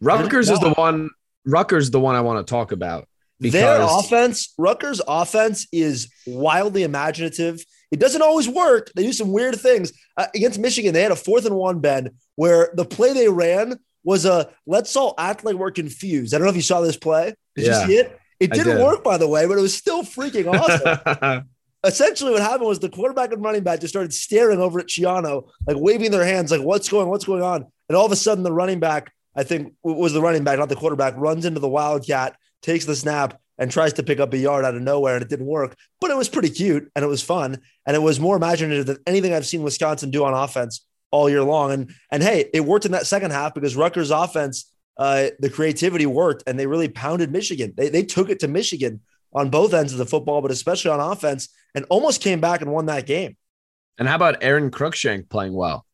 Rutgers 0.00 0.50
is 0.50 0.58
the 0.60 0.72
one. 0.72 1.10
Rutgers 1.44 1.84
is 1.84 1.90
the 1.90 2.00
one 2.00 2.14
I 2.14 2.22
want 2.22 2.44
to 2.44 2.50
talk 2.50 2.72
about. 2.72 3.08
Because 3.40 3.60
Their 3.60 3.82
offense, 3.82 4.54
Rutgers' 4.58 5.00
offense 5.06 5.66
is 5.72 6.08
wildly 6.26 6.82
imaginative. 6.82 7.64
It 7.90 8.00
doesn't 8.00 8.22
always 8.22 8.48
work. 8.48 8.90
They 8.94 9.02
do 9.02 9.12
some 9.12 9.32
weird 9.32 9.56
things. 9.56 9.92
Uh, 10.16 10.26
against 10.34 10.58
Michigan, 10.58 10.94
they 10.94 11.02
had 11.02 11.12
a 11.12 11.16
fourth 11.16 11.44
and 11.44 11.54
one, 11.56 11.80
bend 11.80 12.10
where 12.36 12.70
the 12.74 12.84
play 12.84 13.12
they 13.12 13.28
ran 13.28 13.78
was 14.04 14.24
a 14.24 14.50
let's 14.66 14.94
all 14.96 15.14
act 15.18 15.44
like 15.44 15.56
we're 15.56 15.70
confused. 15.70 16.34
I 16.34 16.38
don't 16.38 16.44
know 16.44 16.50
if 16.50 16.56
you 16.56 16.62
saw 16.62 16.80
this 16.80 16.96
play. 16.96 17.34
Did 17.56 17.66
yeah. 17.66 17.80
you 17.80 17.86
see 17.86 17.96
it? 17.96 18.18
It 18.40 18.52
didn't 18.52 18.76
did. 18.76 18.84
work, 18.84 19.02
by 19.02 19.16
the 19.16 19.28
way, 19.28 19.46
but 19.46 19.58
it 19.58 19.62
was 19.62 19.74
still 19.74 20.02
freaking 20.02 20.52
awesome. 20.52 21.48
Essentially, 21.84 22.32
what 22.32 22.42
happened 22.42 22.66
was 22.66 22.78
the 22.78 22.88
quarterback 22.88 23.32
and 23.32 23.44
running 23.44 23.62
back 23.62 23.80
just 23.80 23.92
started 23.92 24.12
staring 24.12 24.58
over 24.58 24.80
at 24.80 24.86
Schiano, 24.86 25.48
like 25.66 25.76
waving 25.78 26.10
their 26.10 26.24
hands, 26.24 26.50
like, 26.50 26.62
what's 26.62 26.88
going, 26.88 27.08
what's 27.08 27.24
going 27.24 27.42
on? 27.42 27.66
And 27.88 27.96
all 27.96 28.06
of 28.06 28.12
a 28.12 28.16
sudden, 28.16 28.42
the 28.42 28.52
running 28.52 28.80
back, 28.80 29.12
I 29.36 29.44
think 29.44 29.74
was 29.82 30.12
the 30.12 30.22
running 30.22 30.44
back, 30.44 30.58
not 30.58 30.68
the 30.68 30.76
quarterback, 30.76 31.14
runs 31.16 31.44
into 31.44 31.60
the 31.60 31.68
Wildcat, 31.68 32.36
takes 32.64 32.84
the 32.84 32.96
snap, 32.96 33.40
and 33.58 33.70
tries 33.70 33.92
to 33.94 34.02
pick 34.02 34.20
up 34.20 34.32
a 34.32 34.38
yard 34.38 34.64
out 34.64 34.74
of 34.74 34.82
nowhere, 34.82 35.14
and 35.14 35.22
it 35.22 35.28
didn't 35.28 35.46
work. 35.46 35.76
But 36.00 36.10
it 36.10 36.16
was 36.16 36.28
pretty 36.28 36.50
cute 36.50 36.90
and 36.94 37.04
it 37.04 37.08
was 37.08 37.22
fun. 37.22 37.60
And 37.86 37.96
it 37.96 38.00
was 38.00 38.18
more 38.18 38.36
imaginative 38.36 38.86
than 38.86 38.98
anything 39.06 39.32
I've 39.32 39.46
seen 39.46 39.62
Wisconsin 39.62 40.10
do 40.10 40.24
on 40.24 40.34
offense 40.34 40.84
all 41.10 41.30
year 41.30 41.44
long. 41.44 41.70
And 41.70 41.94
and 42.10 42.22
hey, 42.22 42.50
it 42.52 42.64
worked 42.64 42.84
in 42.84 42.92
that 42.92 43.06
second 43.06 43.30
half 43.30 43.54
because 43.54 43.76
Rutgers 43.76 44.10
offense 44.10 44.70
uh, 44.96 45.28
the 45.40 45.50
creativity 45.50 46.06
worked 46.06 46.44
and 46.46 46.58
they 46.58 46.66
really 46.66 46.88
pounded 46.88 47.32
Michigan. 47.32 47.74
They, 47.76 47.88
they 47.88 48.04
took 48.04 48.30
it 48.30 48.40
to 48.40 48.48
Michigan 48.48 49.00
on 49.32 49.50
both 49.50 49.74
ends 49.74 49.92
of 49.92 49.98
the 49.98 50.06
football, 50.06 50.40
but 50.40 50.52
especially 50.52 50.92
on 50.92 51.00
offense, 51.00 51.48
and 51.74 51.84
almost 51.90 52.20
came 52.20 52.40
back 52.40 52.60
and 52.60 52.70
won 52.70 52.86
that 52.86 53.04
game. 53.06 53.36
And 53.98 54.06
how 54.06 54.14
about 54.14 54.42
Aron 54.42 54.70
Cruickshank 54.70 55.28
playing 55.28 55.54
well? 55.54 55.84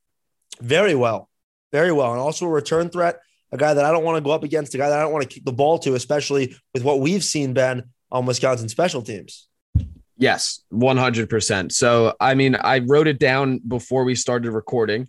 Very 0.60 0.94
well. 0.94 1.30
Very 1.72 1.92
well. 1.92 2.12
And 2.12 2.20
also 2.20 2.44
a 2.44 2.50
return 2.50 2.90
threat, 2.90 3.20
a 3.52 3.57
guy 3.57 3.75
that 3.75 3.85
I 3.85 3.90
don't 3.90 4.04
want 4.04 4.16
to 4.16 4.21
go 4.21 4.30
up 4.30 4.45
against, 4.45 4.75
a 4.75 4.78
guy 4.78 4.88
that 4.88 4.99
I 4.99 5.02
don't 5.02 5.12
want 5.12 5.28
to 5.28 5.35
kick 5.35 5.45
the 5.45 5.52
ball 5.52 5.78
to, 5.80 5.95
especially 5.95 6.57
with 6.73 6.85
what 6.85 7.00
we've 7.00 7.25
seen, 7.25 7.52
Ben, 7.52 7.85
on 8.11 8.26
Wisconsin 8.26 8.69
special 8.69 9.02
teams. 9.02 9.49
Yes, 10.16 10.62
100%. 10.73 11.73
So, 11.73 12.14
I 12.21 12.35
mean, 12.35 12.54
I 12.54 12.80
wrote 12.80 13.09
it 13.09 13.19
down 13.19 13.59
before 13.66 14.04
we 14.04 14.14
started 14.14 14.50
recording. 14.50 15.09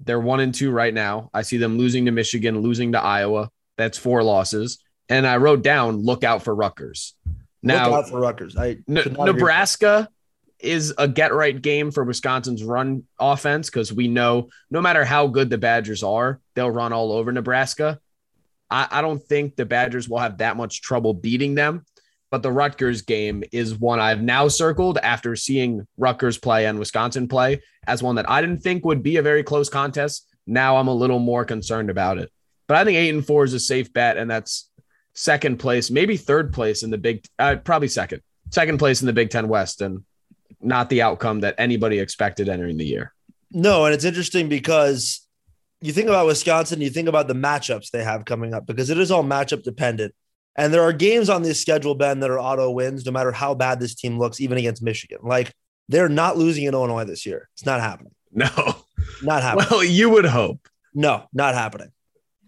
They're 0.00 0.20
one 0.20 0.40
and 0.40 0.54
two 0.54 0.70
right 0.70 0.92
now. 0.92 1.30
I 1.32 1.42
see 1.42 1.56
them 1.56 1.78
losing 1.78 2.04
to 2.04 2.10
Michigan, 2.10 2.60
losing 2.60 2.92
to 2.92 3.00
Iowa. 3.00 3.50
That's 3.78 3.96
four 3.96 4.22
losses. 4.22 4.78
And 5.08 5.26
I 5.26 5.38
wrote 5.38 5.62
down, 5.62 5.96
look 5.96 6.24
out 6.24 6.42
for 6.42 6.54
Rutgers. 6.54 7.14
Now, 7.62 7.88
look 7.90 8.04
out 8.04 8.10
for 8.10 8.20
Rutgers. 8.20 8.56
I 8.56 8.78
N- 8.88 9.16
Nebraska 9.18 10.08
is 10.64 10.92
a 10.98 11.06
get 11.06 11.32
right 11.32 11.60
game 11.60 11.90
for 11.90 12.02
Wisconsin's 12.04 12.64
run 12.64 13.04
offense 13.20 13.70
because 13.70 13.92
we 13.92 14.08
know 14.08 14.48
no 14.70 14.80
matter 14.80 15.04
how 15.04 15.26
good 15.26 15.50
the 15.50 15.58
Badgers 15.58 16.02
are, 16.02 16.40
they'll 16.54 16.70
run 16.70 16.92
all 16.92 17.12
over 17.12 17.30
Nebraska. 17.30 18.00
I, 18.70 18.88
I 18.90 19.00
don't 19.02 19.22
think 19.22 19.54
the 19.56 19.66
Badgers 19.66 20.08
will 20.08 20.18
have 20.18 20.38
that 20.38 20.56
much 20.56 20.82
trouble 20.82 21.14
beating 21.14 21.54
them. 21.54 21.84
but 22.34 22.42
the 22.42 22.50
Rutgers 22.50 23.02
game 23.02 23.44
is 23.52 23.78
one 23.78 24.00
I've 24.00 24.20
now 24.20 24.48
circled 24.48 24.98
after 24.98 25.36
seeing 25.36 25.86
Rutgers 25.96 26.36
play 26.36 26.66
and 26.66 26.80
Wisconsin 26.80 27.28
play 27.28 27.62
as 27.86 28.02
one 28.02 28.16
that 28.16 28.28
I 28.28 28.40
didn't 28.40 28.60
think 28.60 28.84
would 28.84 29.04
be 29.04 29.18
a 29.18 29.22
very 29.22 29.44
close 29.44 29.68
contest. 29.68 30.26
Now 30.44 30.76
I'm 30.78 30.88
a 30.88 30.94
little 30.94 31.20
more 31.20 31.44
concerned 31.44 31.90
about 31.90 32.18
it. 32.18 32.32
But 32.66 32.76
I 32.76 32.84
think 32.84 32.96
eight 32.96 33.14
and 33.14 33.24
four 33.24 33.44
is 33.44 33.54
a 33.54 33.60
safe 33.60 33.92
bet, 33.92 34.16
and 34.16 34.28
that's 34.28 34.68
second 35.14 35.58
place, 35.58 35.92
maybe 35.92 36.16
third 36.16 36.52
place 36.52 36.82
in 36.82 36.90
the 36.90 36.98
Big, 36.98 37.24
uh, 37.38 37.54
probably 37.62 37.86
second, 37.86 38.20
second 38.50 38.78
place 38.78 39.00
in 39.00 39.06
the 39.06 39.12
Big 39.12 39.30
Ten 39.30 39.46
West, 39.46 39.80
and 39.80 40.02
not 40.64 40.88
the 40.90 41.02
outcome 41.02 41.40
that 41.40 41.54
anybody 41.58 41.98
expected 41.98 42.48
entering 42.48 42.76
the 42.76 42.86
year. 42.86 43.12
No, 43.50 43.84
and 43.84 43.94
it's 43.94 44.04
interesting 44.04 44.48
because 44.48 45.26
you 45.80 45.92
think 45.92 46.08
about 46.08 46.26
Wisconsin, 46.26 46.80
you 46.80 46.90
think 46.90 47.08
about 47.08 47.28
the 47.28 47.34
matchups 47.34 47.90
they 47.90 48.02
have 48.02 48.24
coming 48.24 48.54
up 48.54 48.66
because 48.66 48.90
it 48.90 48.98
is 48.98 49.10
all 49.10 49.22
matchup 49.22 49.62
dependent. 49.62 50.14
And 50.56 50.72
there 50.72 50.82
are 50.82 50.92
games 50.92 51.28
on 51.28 51.42
this 51.42 51.60
schedule, 51.60 51.94
Ben, 51.94 52.20
that 52.20 52.30
are 52.30 52.38
auto 52.38 52.70
wins, 52.70 53.04
no 53.04 53.12
matter 53.12 53.32
how 53.32 53.54
bad 53.54 53.80
this 53.80 53.94
team 53.94 54.18
looks, 54.18 54.40
even 54.40 54.56
against 54.56 54.82
Michigan. 54.82 55.18
Like 55.22 55.52
they're 55.88 56.08
not 56.08 56.36
losing 56.36 56.64
in 56.64 56.74
Illinois 56.74 57.04
this 57.04 57.26
year. 57.26 57.48
It's 57.54 57.66
not 57.66 57.80
happening. 57.80 58.12
No, 58.32 58.48
not 59.22 59.42
happening. 59.42 59.68
Well, 59.70 59.84
you 59.84 60.10
would 60.10 60.24
hope. 60.24 60.68
No, 60.94 61.26
not 61.32 61.54
happening. 61.54 61.92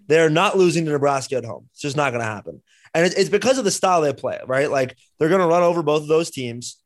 They're 0.06 0.30
not 0.30 0.56
losing 0.56 0.84
to 0.86 0.92
Nebraska 0.92 1.36
at 1.36 1.44
home. 1.44 1.68
It's 1.72 1.82
just 1.82 1.96
not 1.96 2.10
going 2.10 2.20
to 2.20 2.26
happen. 2.26 2.62
And 2.94 3.04
it's 3.04 3.28
because 3.28 3.58
of 3.58 3.64
the 3.64 3.70
style 3.70 4.00
they 4.00 4.12
play, 4.12 4.40
right? 4.46 4.70
Like 4.70 4.96
they're 5.18 5.28
going 5.28 5.40
to 5.40 5.46
run 5.46 5.62
over 5.62 5.82
both 5.82 6.02
of 6.02 6.08
those 6.08 6.30
teams, 6.30 6.80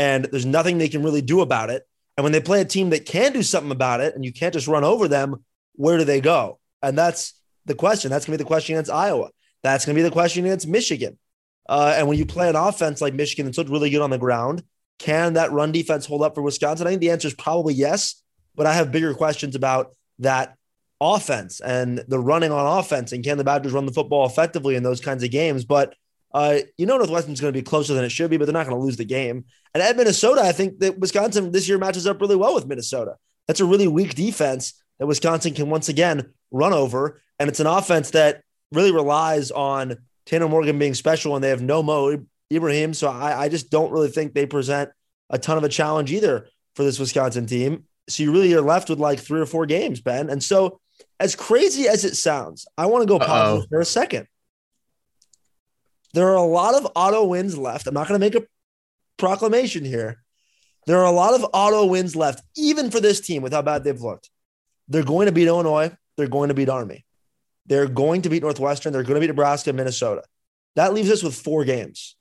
and 0.00 0.24
there's 0.24 0.46
nothing 0.46 0.78
they 0.78 0.88
can 0.88 1.02
really 1.02 1.20
do 1.20 1.42
about 1.42 1.68
it. 1.68 1.86
And 2.16 2.24
when 2.24 2.32
they 2.32 2.40
play 2.40 2.62
a 2.62 2.64
team 2.64 2.88
that 2.88 3.04
can 3.04 3.34
do 3.34 3.42
something 3.42 3.70
about 3.70 4.00
it, 4.00 4.14
and 4.14 4.24
you 4.24 4.32
can't 4.32 4.54
just 4.54 4.66
run 4.66 4.82
over 4.82 5.08
them, 5.08 5.44
where 5.74 5.98
do 5.98 6.04
they 6.04 6.22
go? 6.22 6.58
And 6.82 6.96
that's 6.96 7.34
the 7.66 7.74
question. 7.74 8.10
That's 8.10 8.24
going 8.24 8.32
to 8.32 8.38
be 8.38 8.44
the 8.44 8.48
question 8.48 8.76
against 8.76 8.90
Iowa. 8.90 9.28
That's 9.62 9.84
going 9.84 9.94
to 9.94 9.98
be 9.98 10.08
the 10.08 10.10
question 10.10 10.46
against 10.46 10.66
Michigan. 10.66 11.18
Uh, 11.68 11.94
and 11.98 12.08
when 12.08 12.16
you 12.16 12.24
play 12.24 12.48
an 12.48 12.56
offense 12.56 13.02
like 13.02 13.12
Michigan 13.12 13.44
that's 13.44 13.58
looked 13.58 13.68
really 13.68 13.90
good 13.90 14.00
on 14.00 14.08
the 14.08 14.16
ground, 14.16 14.62
can 14.98 15.34
that 15.34 15.52
run 15.52 15.70
defense 15.70 16.06
hold 16.06 16.22
up 16.22 16.34
for 16.34 16.40
Wisconsin? 16.40 16.86
I 16.86 16.90
think 16.90 17.02
the 17.02 17.10
answer 17.10 17.28
is 17.28 17.34
probably 17.34 17.74
yes, 17.74 18.22
but 18.54 18.66
I 18.66 18.72
have 18.72 18.90
bigger 18.90 19.12
questions 19.12 19.54
about 19.54 19.94
that 20.20 20.56
offense 20.98 21.60
and 21.60 22.02
the 22.08 22.18
running 22.18 22.52
on 22.52 22.78
offense 22.78 23.12
and 23.12 23.22
can 23.22 23.36
the 23.36 23.44
Badgers 23.44 23.72
run 23.72 23.84
the 23.84 23.92
football 23.92 24.24
effectively 24.24 24.76
in 24.76 24.82
those 24.82 25.02
kinds 25.02 25.22
of 25.22 25.30
games? 25.30 25.66
But 25.66 25.94
uh, 26.32 26.58
you 26.76 26.86
know 26.86 26.96
Northwestern's 26.96 27.40
going 27.40 27.52
to 27.52 27.58
be 27.58 27.62
closer 27.62 27.94
than 27.94 28.04
it 28.04 28.12
should 28.12 28.30
be, 28.30 28.36
but 28.36 28.46
they're 28.46 28.52
not 28.52 28.66
going 28.66 28.78
to 28.78 28.84
lose 28.84 28.96
the 28.96 29.04
game. 29.04 29.44
And 29.74 29.82
at 29.82 29.96
Minnesota, 29.96 30.42
I 30.42 30.52
think 30.52 30.78
that 30.80 30.98
Wisconsin 30.98 31.52
this 31.52 31.68
year 31.68 31.78
matches 31.78 32.06
up 32.06 32.20
really 32.20 32.36
well 32.36 32.54
with 32.54 32.66
Minnesota. 32.66 33.16
That's 33.46 33.60
a 33.60 33.64
really 33.64 33.88
weak 33.88 34.14
defense 34.14 34.74
that 34.98 35.06
Wisconsin 35.06 35.54
can 35.54 35.70
once 35.70 35.88
again 35.88 36.32
run 36.50 36.72
over, 36.72 37.20
and 37.38 37.48
it's 37.48 37.60
an 37.60 37.66
offense 37.66 38.10
that 38.10 38.42
really 38.72 38.92
relies 38.92 39.50
on 39.50 39.96
Tanner 40.26 40.48
Morgan 40.48 40.78
being 40.78 40.94
special, 40.94 41.34
and 41.34 41.42
they 41.42 41.48
have 41.48 41.62
no 41.62 41.82
Mo 41.82 42.24
Ibrahim. 42.52 42.94
So 42.94 43.08
I, 43.08 43.44
I 43.44 43.48
just 43.48 43.70
don't 43.70 43.92
really 43.92 44.08
think 44.08 44.34
they 44.34 44.46
present 44.46 44.90
a 45.30 45.38
ton 45.38 45.58
of 45.58 45.64
a 45.64 45.68
challenge 45.68 46.12
either 46.12 46.48
for 46.74 46.84
this 46.84 46.98
Wisconsin 46.98 47.46
team. 47.46 47.84
So 48.08 48.22
you 48.22 48.32
really 48.32 48.52
are 48.54 48.60
left 48.60 48.88
with 48.88 48.98
like 48.98 49.20
three 49.20 49.40
or 49.40 49.46
four 49.46 49.66
games, 49.66 50.00
Ben. 50.00 50.30
And 50.30 50.42
so, 50.42 50.80
as 51.18 51.36
crazy 51.36 51.86
as 51.86 52.04
it 52.04 52.16
sounds, 52.16 52.66
I 52.76 52.86
want 52.86 53.02
to 53.02 53.06
go 53.06 53.18
positive 53.18 53.68
for 53.68 53.80
a 53.80 53.84
second. 53.84 54.26
There 56.14 56.28
are 56.28 56.36
a 56.36 56.42
lot 56.42 56.74
of 56.74 56.90
auto 56.94 57.24
wins 57.24 57.56
left. 57.56 57.86
I'm 57.86 57.94
not 57.94 58.08
going 58.08 58.20
to 58.20 58.24
make 58.24 58.34
a 58.34 58.46
proclamation 59.16 59.84
here. 59.84 60.22
There 60.86 60.98
are 60.98 61.06
a 61.06 61.12
lot 61.12 61.34
of 61.34 61.46
auto 61.52 61.86
wins 61.86 62.16
left, 62.16 62.42
even 62.56 62.90
for 62.90 63.00
this 63.00 63.20
team 63.20 63.42
with 63.42 63.52
how 63.52 63.62
bad 63.62 63.84
they've 63.84 64.00
looked. 64.00 64.30
They're 64.88 65.04
going 65.04 65.26
to 65.26 65.32
beat 65.32 65.46
Illinois. 65.46 65.96
They're 66.16 66.28
going 66.28 66.48
to 66.48 66.54
beat 66.54 66.68
Army. 66.68 67.04
They're 67.66 67.86
going 67.86 68.22
to 68.22 68.30
beat 68.30 68.42
Northwestern. 68.42 68.92
They're 68.92 69.02
going 69.02 69.14
to 69.14 69.20
beat 69.20 69.28
Nebraska, 69.28 69.70
and 69.70 69.76
Minnesota. 69.76 70.22
That 70.76 70.94
leaves 70.94 71.10
us 71.10 71.22
with 71.22 71.34
four 71.34 71.64
games 71.64 72.16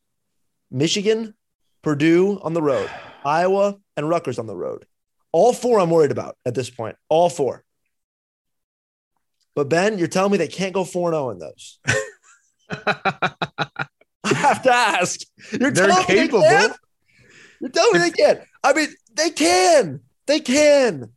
Michigan, 0.70 1.34
Purdue 1.82 2.40
on 2.44 2.54
the 2.54 2.62
road, 2.62 2.90
Iowa, 3.26 3.78
and 3.98 4.08
Rutgers 4.08 4.38
on 4.38 4.46
the 4.46 4.56
road. 4.56 4.86
All 5.32 5.54
four 5.54 5.80
I'm 5.80 5.90
worried 5.90 6.12
about 6.12 6.38
at 6.46 6.54
this 6.54 6.70
point. 6.70 6.96
All 7.08 7.30
four. 7.30 7.64
But 9.56 9.70
Ben, 9.70 9.98
you're 9.98 10.08
telling 10.08 10.32
me 10.32 10.38
they 10.38 10.48
can't 10.48 10.74
go 10.74 10.84
4 10.84 11.12
0 11.12 11.32
in 11.32 11.40
those. 11.40 11.80
I 12.70 14.34
have 14.34 14.62
to 14.64 14.72
ask. 14.72 15.20
You're 15.52 15.72
They're 15.72 15.88
telling 15.88 16.06
capable. 16.06 16.40
me 16.42 16.48
they 16.48 16.56
can? 16.56 16.74
You're 17.62 17.70
telling 17.72 17.94
me 17.94 18.00
they 18.00 18.12
can. 18.12 18.42
I 18.64 18.74
mean, 18.74 18.88
they 19.16 19.30
can. 19.32 20.00
They 20.26 20.40
can. 20.40 21.12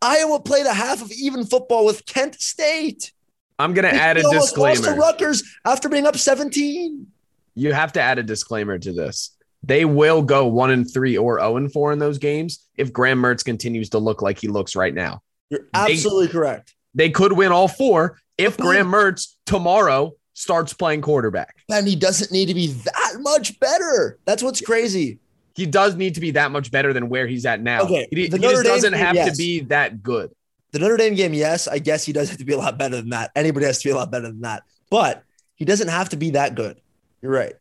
Iowa 0.00 0.40
played 0.40 0.66
a 0.66 0.72
half 0.72 1.02
of 1.02 1.10
even 1.12 1.44
football 1.44 1.84
with 1.84 2.06
Kent 2.06 2.40
State. 2.40 3.12
I'm 3.58 3.74
going 3.74 3.84
to 3.84 3.94
add 3.94 4.16
a 4.16 4.24
almost 4.24 4.56
lost 4.56 4.76
to 4.76 4.82
disclaimer. 4.82 5.00
Rutgers 5.00 5.42
after 5.64 5.88
being 5.88 6.06
up 6.06 6.16
17. 6.16 7.06
You 7.54 7.72
have 7.72 7.92
to 7.94 8.00
add 8.00 8.18
a 8.18 8.22
disclaimer 8.22 8.78
to 8.78 8.92
this. 8.92 9.36
They 9.64 9.84
will 9.84 10.22
go 10.22 10.46
one 10.46 10.70
and 10.70 10.88
three 10.88 11.18
or 11.18 11.40
0 11.40 11.56
and 11.56 11.72
four 11.72 11.92
in 11.92 11.98
those 11.98 12.18
games 12.18 12.64
if 12.76 12.92
Graham 12.92 13.20
Mertz 13.20 13.44
continues 13.44 13.90
to 13.90 13.98
look 13.98 14.22
like 14.22 14.38
he 14.38 14.46
looks 14.46 14.76
right 14.76 14.94
now. 14.94 15.22
You're 15.50 15.66
absolutely 15.74 16.28
correct. 16.28 16.74
They 16.98 17.10
could 17.10 17.32
win 17.32 17.52
all 17.52 17.68
four 17.68 18.18
if 18.36 18.56
Graham 18.56 18.88
Mertz 18.88 19.36
tomorrow 19.46 20.14
starts 20.34 20.72
playing 20.72 21.00
quarterback. 21.00 21.56
And 21.70 21.86
he 21.86 21.94
doesn't 21.96 22.30
need 22.32 22.46
to 22.46 22.54
be 22.54 22.66
that 22.68 23.14
much 23.20 23.58
better. 23.60 24.18
That's 24.24 24.42
what's 24.42 24.60
crazy. 24.60 25.20
He 25.54 25.64
does 25.64 25.94
need 25.94 26.14
to 26.16 26.20
be 26.20 26.32
that 26.32 26.50
much 26.50 26.70
better 26.70 26.92
than 26.92 27.08
where 27.08 27.26
he's 27.26 27.46
at 27.46 27.60
now. 27.60 27.82
Okay, 27.82 28.06
He, 28.10 28.26
the 28.26 28.36
he 28.36 28.42
just 28.42 28.64
doesn't 28.64 28.92
game, 28.92 29.00
have 29.00 29.14
yes. 29.14 29.30
to 29.30 29.36
be 29.36 29.60
that 29.60 30.02
good. 30.02 30.32
The 30.72 30.80
Notre 30.80 30.96
Dame 30.96 31.14
game, 31.14 31.34
yes, 31.34 31.66
I 31.68 31.78
guess 31.78 32.04
he 32.04 32.12
does 32.12 32.28
have 32.30 32.38
to 32.38 32.44
be 32.44 32.52
a 32.52 32.58
lot 32.58 32.76
better 32.78 32.96
than 32.96 33.10
that. 33.10 33.30
Anybody 33.34 33.66
has 33.66 33.78
to 33.78 33.88
be 33.88 33.92
a 33.92 33.96
lot 33.96 34.10
better 34.10 34.26
than 34.26 34.40
that. 34.42 34.64
But 34.90 35.22
he 35.54 35.64
doesn't 35.64 35.88
have 35.88 36.08
to 36.10 36.16
be 36.16 36.30
that 36.30 36.54
good. 36.56 36.80
You're 37.22 37.32
right. 37.32 37.54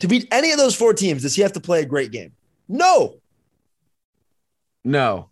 To 0.00 0.08
beat 0.08 0.26
any 0.32 0.52
of 0.52 0.58
those 0.58 0.74
four 0.74 0.92
teams, 0.94 1.22
does 1.22 1.36
he 1.36 1.42
have 1.42 1.52
to 1.52 1.60
play 1.60 1.80
a 1.82 1.86
great 1.86 2.10
game? 2.12 2.32
No, 2.68 3.16
No. 4.84 5.28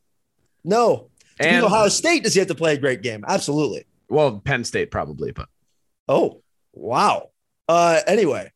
no. 0.65 1.09
To 1.43 1.49
And 1.49 1.63
beat 1.63 1.67
Ohio 1.67 1.89
State, 1.89 2.25
does 2.25 2.35
he 2.35 2.39
have 2.39 2.49
to 2.49 2.55
play 2.55 2.75
a 2.75 2.79
great 2.79 3.03
game? 3.03 3.25
Absolutely. 3.27 3.85
well, 4.09 4.41
Penn 4.45 4.65
State 4.65 4.91
probably, 4.91 5.33
but 5.33 5.49
Oh, 6.09 6.43
wow. 6.73 7.31
Uh, 7.69 8.01
anyway, 8.07 8.51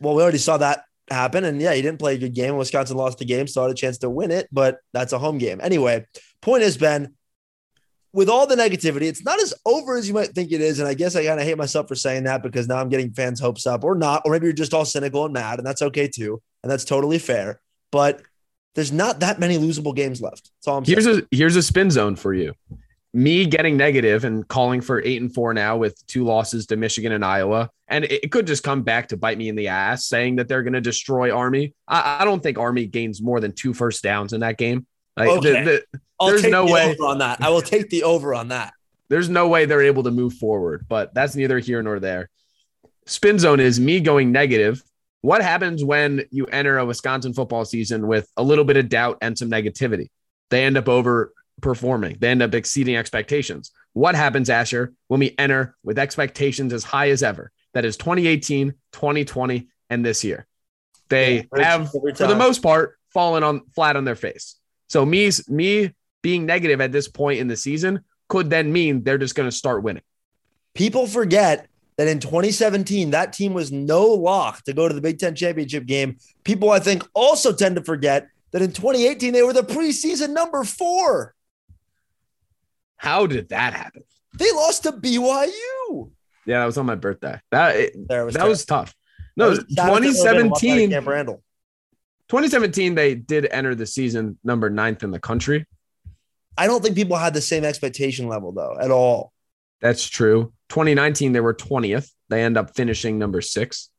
well, 0.00 0.14
we 0.14 0.22
already 0.22 0.38
saw 0.38 0.58
that 0.58 0.84
happen. 1.10 1.44
And 1.44 1.60
yeah, 1.60 1.74
he 1.74 1.82
didn't 1.82 1.98
play 1.98 2.14
a 2.14 2.18
good 2.18 2.34
game. 2.34 2.56
Wisconsin 2.56 2.96
lost 2.96 3.18
the 3.18 3.24
game, 3.24 3.46
so 3.46 3.62
had 3.62 3.70
a 3.70 3.74
chance 3.74 3.98
to 3.98 4.10
win 4.10 4.30
it, 4.30 4.48
but 4.52 4.78
that's 4.92 5.12
a 5.12 5.18
home 5.18 5.38
game. 5.38 5.60
Anyway, 5.62 6.06
point 6.40 6.62
is, 6.62 6.76
Ben, 6.76 7.14
with 8.12 8.28
all 8.28 8.46
the 8.46 8.54
negativity, 8.54 9.02
it's 9.02 9.24
not 9.24 9.40
as 9.40 9.54
over 9.66 9.96
as 9.96 10.06
you 10.06 10.14
might 10.14 10.34
think 10.34 10.52
it 10.52 10.60
is. 10.60 10.78
And 10.78 10.86
I 10.86 10.94
guess 10.94 11.16
I 11.16 11.24
kind 11.24 11.40
of 11.40 11.46
hate 11.46 11.58
myself 11.58 11.88
for 11.88 11.96
saying 11.96 12.24
that 12.24 12.42
because 12.42 12.68
now 12.68 12.76
I'm 12.76 12.88
getting 12.88 13.12
fans' 13.12 13.40
hopes 13.40 13.66
up 13.66 13.82
or 13.82 13.96
not, 13.96 14.22
or 14.24 14.32
maybe 14.32 14.46
you're 14.46 14.52
just 14.52 14.72
all 14.74 14.84
cynical 14.84 15.24
and 15.24 15.34
mad, 15.34 15.58
and 15.58 15.66
that's 15.66 15.82
okay 15.82 16.06
too. 16.06 16.40
And 16.62 16.70
that's 16.70 16.84
totally 16.84 17.18
fair. 17.18 17.60
But 17.90 18.22
there's 18.74 18.92
not 18.92 19.20
that 19.20 19.38
many 19.38 19.56
losable 19.58 19.94
games 19.94 20.20
left. 20.20 20.50
That's 20.58 20.68
all 20.68 20.78
I'm 20.78 20.84
saying. 20.84 21.00
here's 21.00 21.18
a 21.18 21.22
here's 21.30 21.56
a 21.56 21.62
spin 21.62 21.90
zone 21.90 22.16
for 22.16 22.34
you. 22.34 22.54
Me 23.12 23.46
getting 23.46 23.76
negative 23.76 24.24
and 24.24 24.46
calling 24.48 24.80
for 24.80 25.00
eight 25.02 25.20
and 25.22 25.32
four 25.32 25.54
now 25.54 25.76
with 25.76 26.04
two 26.08 26.24
losses 26.24 26.66
to 26.66 26.76
Michigan 26.76 27.12
and 27.12 27.24
Iowa, 27.24 27.70
and 27.86 28.04
it, 28.04 28.24
it 28.24 28.32
could 28.32 28.44
just 28.46 28.64
come 28.64 28.82
back 28.82 29.08
to 29.08 29.16
bite 29.16 29.38
me 29.38 29.48
in 29.48 29.54
the 29.54 29.68
ass, 29.68 30.06
saying 30.06 30.36
that 30.36 30.48
they're 30.48 30.64
going 30.64 30.72
to 30.72 30.80
destroy 30.80 31.30
Army. 31.32 31.74
I, 31.86 32.18
I 32.20 32.24
don't 32.24 32.42
think 32.42 32.58
Army 32.58 32.86
gains 32.86 33.22
more 33.22 33.38
than 33.38 33.52
two 33.52 33.72
first 33.72 34.02
downs 34.02 34.32
in 34.32 34.40
that 34.40 34.58
game. 34.58 34.86
Like, 35.16 35.28
the- 35.42 35.48
Okay. 35.50 35.64
the- 35.64 35.84
I'll 36.18 36.26
there's 36.28 36.42
take 36.42 36.50
no 36.50 36.66
the 36.66 36.72
way- 36.72 36.90
over 36.90 37.04
on 37.06 37.18
that. 37.18 37.40
I 37.40 37.50
will 37.50 37.62
take 37.62 37.88
the 37.90 38.02
over 38.02 38.34
on 38.34 38.48
that. 38.48 38.72
there's 39.10 39.28
no 39.28 39.46
way 39.46 39.64
they're 39.64 39.82
able 39.82 40.02
to 40.04 40.10
move 40.10 40.32
forward, 40.34 40.86
but 40.88 41.14
that's 41.14 41.36
neither 41.36 41.60
here 41.60 41.82
nor 41.84 42.00
there. 42.00 42.30
Spin 43.06 43.38
zone 43.38 43.60
is 43.60 43.78
me 43.78 44.00
going 44.00 44.32
negative. 44.32 44.82
What 45.24 45.40
happens 45.40 45.82
when 45.82 46.26
you 46.30 46.44
enter 46.44 46.76
a 46.76 46.84
Wisconsin 46.84 47.32
football 47.32 47.64
season 47.64 48.06
with 48.06 48.30
a 48.36 48.42
little 48.42 48.62
bit 48.62 48.76
of 48.76 48.90
doubt 48.90 49.16
and 49.22 49.38
some 49.38 49.50
negativity? 49.50 50.10
They 50.50 50.66
end 50.66 50.76
up 50.76 50.84
overperforming, 50.84 52.20
they 52.20 52.28
end 52.28 52.42
up 52.42 52.54
exceeding 52.54 52.94
expectations. 52.94 53.70
What 53.94 54.16
happens, 54.16 54.50
Asher, 54.50 54.92
when 55.08 55.20
we 55.20 55.34
enter 55.38 55.76
with 55.82 55.98
expectations 55.98 56.74
as 56.74 56.84
high 56.84 57.08
as 57.08 57.22
ever? 57.22 57.50
That 57.72 57.86
is 57.86 57.96
2018, 57.96 58.74
2020, 58.92 59.66
and 59.88 60.04
this 60.04 60.24
year. 60.24 60.46
They 61.08 61.48
Yeah, 61.56 61.64
have, 61.64 61.90
for 61.90 62.12
the 62.12 62.36
most 62.36 62.62
part, 62.62 62.98
fallen 63.14 63.42
on 63.42 63.62
flat 63.74 63.96
on 63.96 64.04
their 64.04 64.16
face. 64.16 64.56
So 64.90 65.06
me, 65.06 65.30
me 65.48 65.94
being 66.20 66.44
negative 66.44 66.82
at 66.82 66.92
this 66.92 67.08
point 67.08 67.40
in 67.40 67.48
the 67.48 67.56
season 67.56 68.04
could 68.28 68.50
then 68.50 68.74
mean 68.74 69.02
they're 69.02 69.16
just 69.16 69.34
going 69.34 69.48
to 69.48 69.56
start 69.56 69.82
winning. 69.82 70.02
People 70.74 71.06
forget 71.06 71.66
that 71.96 72.08
in 72.08 72.18
2017, 72.20 73.10
that 73.12 73.32
team 73.32 73.54
was 73.54 73.70
no 73.70 74.06
lock 74.06 74.62
to 74.64 74.72
go 74.72 74.88
to 74.88 74.94
the 74.94 75.00
Big 75.00 75.18
Ten 75.18 75.34
championship 75.34 75.86
game. 75.86 76.18
People, 76.44 76.70
I 76.70 76.78
think, 76.80 77.06
also 77.14 77.52
tend 77.52 77.76
to 77.76 77.84
forget 77.84 78.28
that 78.52 78.62
in 78.62 78.72
2018, 78.72 79.32
they 79.32 79.42
were 79.42 79.52
the 79.52 79.62
preseason 79.62 80.30
number 80.30 80.64
four. 80.64 81.34
How 82.96 83.26
did 83.26 83.50
that 83.50 83.74
happen? 83.74 84.02
They 84.38 84.50
lost 84.52 84.84
to 84.84 84.92
BYU. 84.92 86.10
Yeah, 86.46 86.60
that 86.60 86.66
was 86.66 86.78
on 86.78 86.86
my 86.86 86.94
birthday. 86.94 87.40
That 87.50 87.76
it- 87.76 88.08
There 88.08 88.24
was 88.24 88.34
that 88.34 88.46
was 88.48 88.64
tough. 88.64 88.94
No, 89.36 89.50
was 89.50 89.58
sad 89.58 89.68
if 89.68 89.68
it 89.68 89.78
would've 89.78 89.92
been 89.92 90.02
lost 90.02 90.24
out 90.24 90.36
of 90.36 90.50
2017. 90.60 90.90
Camp 90.90 91.06
Randall. 91.06 91.42
2017, 92.28 92.94
they 92.94 93.14
did 93.14 93.46
enter 93.50 93.74
the 93.74 93.86
season 93.86 94.38
number 94.44 94.70
ninth 94.70 95.02
in 95.02 95.10
the 95.10 95.20
country. 95.20 95.66
I 96.56 96.66
don't 96.66 96.82
think 96.82 96.94
people 96.94 97.16
had 97.16 97.34
the 97.34 97.40
same 97.40 97.64
expectation 97.64 98.28
level 98.28 98.52
though 98.52 98.76
at 98.80 98.90
all. 98.90 99.32
That's 99.80 100.08
true. 100.08 100.52
2019, 100.70 101.32
they 101.32 101.40
were 101.40 101.54
20th. 101.54 102.10
They 102.28 102.42
end 102.42 102.56
up 102.56 102.74
finishing 102.74 103.18
number 103.18 103.40
six. 103.40 103.90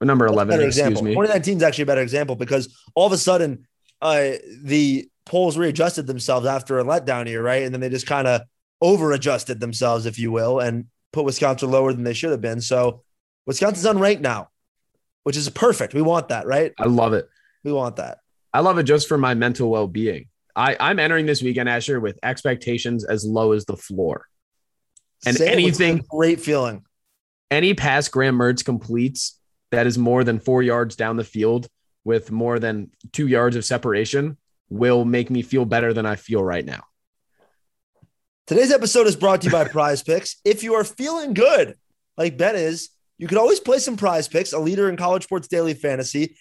Number 0.00 0.26
11, 0.26 0.54
excuse 0.54 0.76
example. 0.76 1.02
me. 1.02 1.10
2019 1.12 1.56
is 1.58 1.62
actually 1.62 1.82
a 1.82 1.86
better 1.86 2.02
example 2.02 2.36
because 2.36 2.76
all 2.94 3.06
of 3.06 3.12
a 3.12 3.16
sudden 3.16 3.66
uh, 4.02 4.32
the 4.62 5.08
polls 5.24 5.56
readjusted 5.56 6.06
themselves 6.06 6.46
after 6.46 6.78
a 6.78 6.84
letdown 6.84 7.26
year, 7.26 7.42
right? 7.42 7.62
And 7.62 7.72
then 7.72 7.80
they 7.80 7.88
just 7.88 8.06
kind 8.06 8.26
of 8.26 8.42
over 8.82 9.12
adjusted 9.12 9.60
themselves, 9.60 10.04
if 10.04 10.18
you 10.18 10.30
will, 10.30 10.60
and 10.60 10.86
put 11.12 11.24
Wisconsin 11.24 11.70
lower 11.70 11.92
than 11.92 12.04
they 12.04 12.12
should 12.12 12.32
have 12.32 12.40
been. 12.40 12.60
So 12.60 13.02
Wisconsin's 13.46 13.86
unranked 13.86 14.20
now, 14.20 14.48
which 15.22 15.36
is 15.36 15.48
perfect. 15.48 15.94
We 15.94 16.02
want 16.02 16.28
that, 16.28 16.46
right? 16.46 16.72
I 16.78 16.86
love 16.86 17.14
it. 17.14 17.28
We 17.62 17.72
want 17.72 17.96
that. 17.96 18.18
I 18.52 18.60
love 18.60 18.78
it 18.78 18.84
just 18.84 19.08
for 19.08 19.16
my 19.16 19.34
mental 19.34 19.70
well 19.70 19.88
being. 19.88 20.26
I, 20.54 20.76
I'm 20.78 20.98
entering 20.98 21.26
this 21.26 21.42
weekend, 21.42 21.68
Asher, 21.68 21.98
with 21.98 22.18
expectations 22.22 23.04
as 23.04 23.24
low 23.24 23.52
as 23.52 23.64
the 23.64 23.76
floor. 23.76 24.26
And 25.26 25.36
Say 25.36 25.48
anything- 25.48 26.04
great 26.08 26.40
feeling. 26.40 26.84
Any 27.50 27.74
pass 27.74 28.08
Graham 28.08 28.36
Mertz 28.38 28.64
completes 28.64 29.38
that 29.70 29.86
is 29.86 29.96
more 29.98 30.24
than 30.24 30.38
four 30.40 30.62
yards 30.62 30.96
down 30.96 31.16
the 31.16 31.24
field 31.24 31.68
with 32.04 32.30
more 32.30 32.58
than 32.58 32.90
two 33.12 33.26
yards 33.26 33.56
of 33.56 33.64
separation 33.64 34.36
will 34.68 35.04
make 35.04 35.30
me 35.30 35.42
feel 35.42 35.64
better 35.64 35.92
than 35.92 36.06
I 36.06 36.16
feel 36.16 36.42
right 36.42 36.64
now. 36.64 36.84
Today's 38.46 38.72
episode 38.72 39.06
is 39.06 39.16
brought 39.16 39.40
to 39.42 39.46
you 39.46 39.52
by 39.52 39.64
Prize 39.64 40.02
Picks. 40.02 40.36
If 40.44 40.62
you 40.62 40.74
are 40.74 40.84
feeling 40.84 41.32
good, 41.32 41.76
like 42.18 42.36
Ben 42.36 42.56
is, 42.56 42.90
you 43.16 43.26
could 43.26 43.38
always 43.38 43.60
play 43.60 43.78
some 43.78 43.96
Prize 43.96 44.28
Picks, 44.28 44.52
a 44.52 44.58
leader 44.58 44.88
in 44.88 44.96
college 44.96 45.22
sports 45.24 45.48
daily 45.48 45.74
fantasy, 45.74 46.36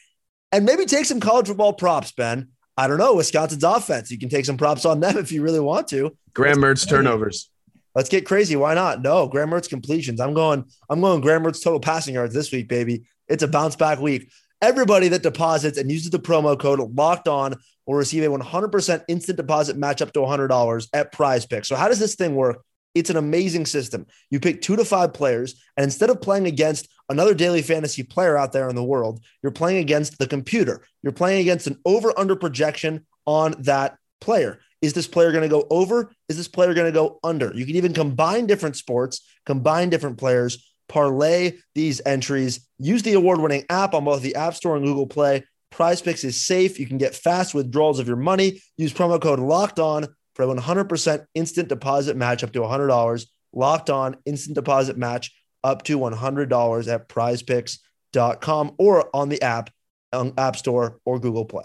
and 0.52 0.66
maybe 0.66 0.86
take 0.86 1.06
some 1.06 1.20
college 1.20 1.48
football 1.48 1.74
props, 1.74 2.12
Ben. 2.12 2.50
I 2.76 2.88
don't 2.88 2.98
know, 2.98 3.16
Wisconsin's 3.16 3.64
offense. 3.64 4.12
You 4.12 4.18
can 4.20 4.30
take 4.30 4.46
some 4.46 4.58
props 4.58 4.84
on 4.84 5.00
them 5.00 5.18
if 5.18 5.32
you 5.32 5.44
really 5.44 5.60
want 5.60 5.88
to. 5.90 6.18
Graham 6.34 6.58
Mertz 6.58 6.88
turnovers. 6.88 7.50
Let's 7.96 8.10
get 8.10 8.26
crazy. 8.26 8.56
Why 8.56 8.74
not? 8.74 9.02
No, 9.02 9.28
Graham 9.28 9.50
Mertz 9.50 9.70
completions. 9.70 10.20
I'm 10.20 10.34
going, 10.34 10.66
I'm 10.90 11.02
going 11.02 11.22
Graham 11.22 11.44
Mertz 11.44 11.64
total 11.64 11.80
passing 11.80 12.16
yards 12.16 12.34
this 12.34 12.52
week, 12.52 12.68
baby. 12.68 13.04
It's 13.28 13.44
a 13.44 13.48
bounce 13.48 13.76
back 13.76 14.00
week. 14.00 14.32
Everybody 14.62 15.10
that 15.10 15.24
deposits 15.24 15.78
and 15.78 15.92
uses 15.92 16.10
the 16.10 16.20
promo 16.20 16.58
code 16.60 16.80
locked 16.96 17.28
on 17.28 17.56
will 17.86 17.96
receive 17.96 18.24
a 18.24 18.28
100% 18.28 19.04
instant 19.08 19.38
deposit 19.38 19.78
match 19.78 20.02
up 20.02 20.14
to 20.14 20.20
$100 20.20 20.88
at 20.94 21.12
prize 21.12 21.46
pick. 21.46 21.66
So, 21.66 21.76
how 21.76 21.88
does 21.88 22.00
this 22.00 22.16
thing 22.16 22.36
work? 22.36 22.64
It's 22.96 23.10
an 23.10 23.18
amazing 23.18 23.66
system. 23.66 24.06
You 24.30 24.40
pick 24.40 24.62
two 24.62 24.76
to 24.76 24.86
five 24.86 25.14
players, 25.14 25.62
and 25.76 25.84
instead 25.84 26.10
of 26.10 26.22
playing 26.22 26.46
against 26.46 26.88
another 27.10 27.34
daily 27.34 27.62
fantasy 27.62 28.04
player 28.04 28.38
out 28.38 28.52
there 28.52 28.70
in 28.70 28.76
the 28.76 28.84
world, 28.84 29.24
you're 29.42 29.52
playing 29.52 29.80
against 29.80 30.20
the 30.20 30.28
computer. 30.28 30.86
You're 31.02 31.12
playing 31.12 31.42
against 31.42 31.68
an 31.68 31.80
over 31.86 32.18
under 32.18 32.36
projection 32.36 33.06
on 33.26 33.56
that 33.60 33.98
player. 34.22 34.60
Is 34.84 34.92
this 34.92 35.08
player 35.08 35.32
going 35.32 35.44
to 35.44 35.50
go 35.50 35.66
over? 35.70 36.12
Is 36.28 36.36
this 36.36 36.50
player 36.50 36.74
going 36.74 36.88
to 36.88 36.92
go 36.92 37.18
under? 37.24 37.54
You 37.56 37.66
can 37.66 37.78
even 37.78 37.94
combine 37.94 38.48
different 38.48 38.76
sports, 38.76 39.26
combine 39.46 39.90
different 39.90 40.18
players, 40.18 40.74
parlay 40.90 41.54
these 41.74 42.02
entries. 42.06 42.68
Use 42.80 43.02
the 43.02 43.14
award 43.14 43.40
winning 43.40 43.64
app 43.70 43.94
on 43.94 44.04
both 44.04 44.22
the 44.22 44.36
App 44.36 44.56
Store 44.56 44.76
and 44.76 44.86
Google 44.86 45.08
Play. 45.08 45.46
Prize 45.72 46.02
Picks 46.02 46.26
is 46.26 46.36
safe. 46.36 46.82
You 46.82 46.86
can 46.86 46.98
get 46.98 47.16
fast 47.16 47.56
withdrawals 47.56 48.00
of 48.00 48.08
your 48.08 48.18
money. 48.18 48.62
Use 48.78 48.94
promo 48.94 49.22
code 49.22 49.40
locked 49.40 49.80
on 49.80 50.06
for 50.36 50.44
a 50.44 50.54
100% 50.54 51.26
instant 51.34 51.70
deposit 51.70 52.18
match 52.18 52.44
up 52.44 52.52
to 52.52 52.60
$100. 52.60 53.26
Locked 53.54 53.90
on 53.90 54.18
instant 54.26 54.56
deposit 54.56 54.98
match 54.98 55.32
up 55.64 55.84
to 55.84 55.98
$100 55.98 56.94
at 56.94 57.08
prizepicks.com 57.08 58.76
or 58.78 59.16
on 59.16 59.30
the 59.30 59.42
app, 59.42 59.70
on 60.12 60.34
App 60.38 60.58
Store 60.58 61.00
or 61.06 61.20
Google 61.20 61.46
Play. 61.46 61.64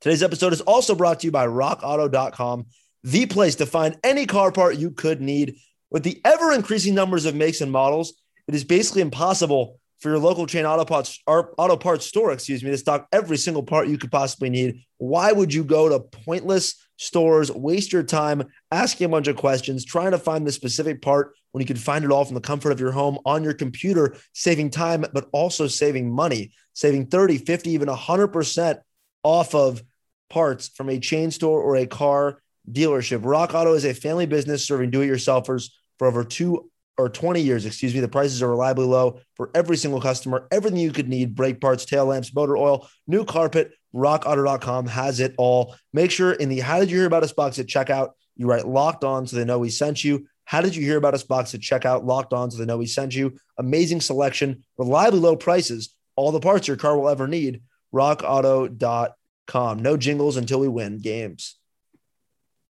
Today's 0.00 0.22
episode 0.22 0.54
is 0.54 0.62
also 0.62 0.94
brought 0.94 1.20
to 1.20 1.26
you 1.26 1.30
by 1.30 1.46
rockauto.com, 1.46 2.66
the 3.04 3.26
place 3.26 3.56
to 3.56 3.66
find 3.66 3.98
any 4.02 4.24
car 4.24 4.50
part 4.50 4.78
you 4.78 4.92
could 4.92 5.20
need. 5.20 5.56
With 5.90 6.04
the 6.04 6.22
ever 6.24 6.52
increasing 6.52 6.94
numbers 6.94 7.26
of 7.26 7.34
makes 7.34 7.60
and 7.60 7.70
models, 7.70 8.14
it 8.48 8.54
is 8.54 8.64
basically 8.64 9.02
impossible 9.02 9.78
for 9.98 10.08
your 10.08 10.18
local 10.18 10.46
chain 10.46 10.64
auto 10.64 10.86
parts, 10.86 11.20
auto 11.26 11.76
parts 11.76 12.06
store, 12.06 12.32
excuse 12.32 12.64
me, 12.64 12.70
to 12.70 12.78
stock 12.78 13.08
every 13.12 13.36
single 13.36 13.62
part 13.62 13.88
you 13.88 13.98
could 13.98 14.10
possibly 14.10 14.48
need. 14.48 14.80
Why 14.96 15.32
would 15.32 15.52
you 15.52 15.64
go 15.64 15.90
to 15.90 16.00
pointless 16.00 16.76
stores, 16.96 17.52
waste 17.52 17.92
your 17.92 18.02
time 18.02 18.44
asking 18.72 19.04
a 19.04 19.10
bunch 19.10 19.28
of 19.28 19.36
questions, 19.36 19.84
trying 19.84 20.12
to 20.12 20.18
find 20.18 20.46
the 20.46 20.52
specific 20.52 21.02
part 21.02 21.34
when 21.52 21.60
you 21.60 21.66
could 21.66 21.78
find 21.78 22.06
it 22.06 22.10
all 22.10 22.24
from 22.24 22.36
the 22.36 22.40
comfort 22.40 22.72
of 22.72 22.80
your 22.80 22.92
home 22.92 23.18
on 23.26 23.44
your 23.44 23.52
computer, 23.52 24.16
saving 24.32 24.70
time, 24.70 25.04
but 25.12 25.28
also 25.32 25.66
saving 25.66 26.10
money, 26.10 26.52
saving 26.72 27.08
30, 27.08 27.36
50, 27.36 27.70
even 27.70 27.88
100% 27.88 28.80
off 29.22 29.54
of 29.54 29.82
parts 30.30 30.68
from 30.68 30.88
a 30.88 30.98
chain 30.98 31.30
store 31.30 31.60
or 31.60 31.76
a 31.76 31.86
car 31.86 32.40
dealership. 32.70 33.20
Rock 33.22 33.54
Auto 33.54 33.74
is 33.74 33.84
a 33.84 33.92
family 33.92 34.26
business 34.26 34.66
serving 34.66 34.90
do-it-yourselfers 34.90 35.70
for 35.98 36.06
over 36.06 36.24
two 36.24 36.70
or 36.96 37.08
20 37.08 37.40
years, 37.40 37.66
excuse 37.66 37.94
me. 37.94 38.00
The 38.00 38.08
prices 38.08 38.42
are 38.42 38.48
reliably 38.48 38.86
low 38.86 39.20
for 39.34 39.50
every 39.54 39.76
single 39.76 40.00
customer. 40.00 40.46
Everything 40.50 40.78
you 40.78 40.92
could 40.92 41.08
need, 41.08 41.34
brake 41.34 41.60
parts, 41.60 41.84
tail 41.84 42.06
lamps, 42.06 42.34
motor 42.34 42.56
oil, 42.56 42.88
new 43.06 43.24
carpet, 43.24 43.72
rockauto.com 43.94 44.86
has 44.86 45.20
it 45.20 45.34
all. 45.38 45.74
Make 45.92 46.10
sure 46.10 46.32
in 46.32 46.48
the 46.48 46.60
how 46.60 46.78
did 46.78 46.90
you 46.90 46.98
hear 46.98 47.06
about 47.06 47.22
us 47.22 47.32
box 47.32 47.58
at 47.58 47.66
checkout, 47.66 48.10
you 48.36 48.46
write 48.46 48.66
locked 48.66 49.04
on 49.04 49.26
so 49.26 49.36
they 49.36 49.44
know 49.44 49.58
we 49.58 49.70
sent 49.70 50.04
you. 50.04 50.26
How 50.44 50.60
did 50.60 50.74
you 50.74 50.82
hear 50.82 50.96
about 50.96 51.14
us 51.14 51.22
box 51.22 51.54
at 51.54 51.60
checkout? 51.60 52.04
Locked 52.04 52.32
on 52.32 52.50
so 52.50 52.58
they 52.58 52.66
know 52.66 52.78
we 52.78 52.86
sent 52.86 53.14
you. 53.14 53.36
Amazing 53.58 54.00
selection, 54.00 54.64
reliably 54.78 55.20
low 55.20 55.36
prices, 55.36 55.94
all 56.16 56.32
the 56.32 56.40
parts 56.40 56.68
your 56.68 56.76
car 56.76 56.98
will 56.98 57.08
ever 57.08 57.26
need. 57.26 57.62
rockauto.com. 57.94 59.14
No 59.54 59.96
jingles 59.96 60.36
until 60.36 60.60
we 60.60 60.68
win 60.68 60.98
games. 60.98 61.56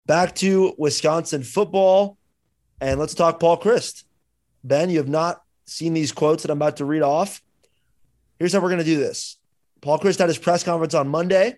Back 0.07 0.35
to 0.37 0.75
Wisconsin 0.79 1.43
football. 1.43 2.19
And 2.81 2.99
let's 2.99 3.15
talk 3.15 3.39
Paul 3.39 3.59
Chryst. 3.59 4.05
Ben, 4.65 4.91
you 4.91 4.99
have 4.99 5.09
not 5.09 5.43
seen 5.67 5.95
these 5.95 6.13
quotes 6.13 6.43
that 6.43 6.51
I'm 6.51 6.59
about 6.59 6.79
to 6.79 6.85
read 6.85 7.03
off. 7.03 7.43
Here's 8.39 8.53
how 8.53 8.61
we're 8.61 8.69
going 8.69 8.79
to 8.79 8.85
do 8.85 8.99
this 8.99 9.39
Paul 9.81 9.99
Chryst 9.99 10.19
had 10.19 10.29
his 10.29 10.39
press 10.39 10.65
conference 10.65 10.95
on 10.95 11.09
Monday. 11.09 11.57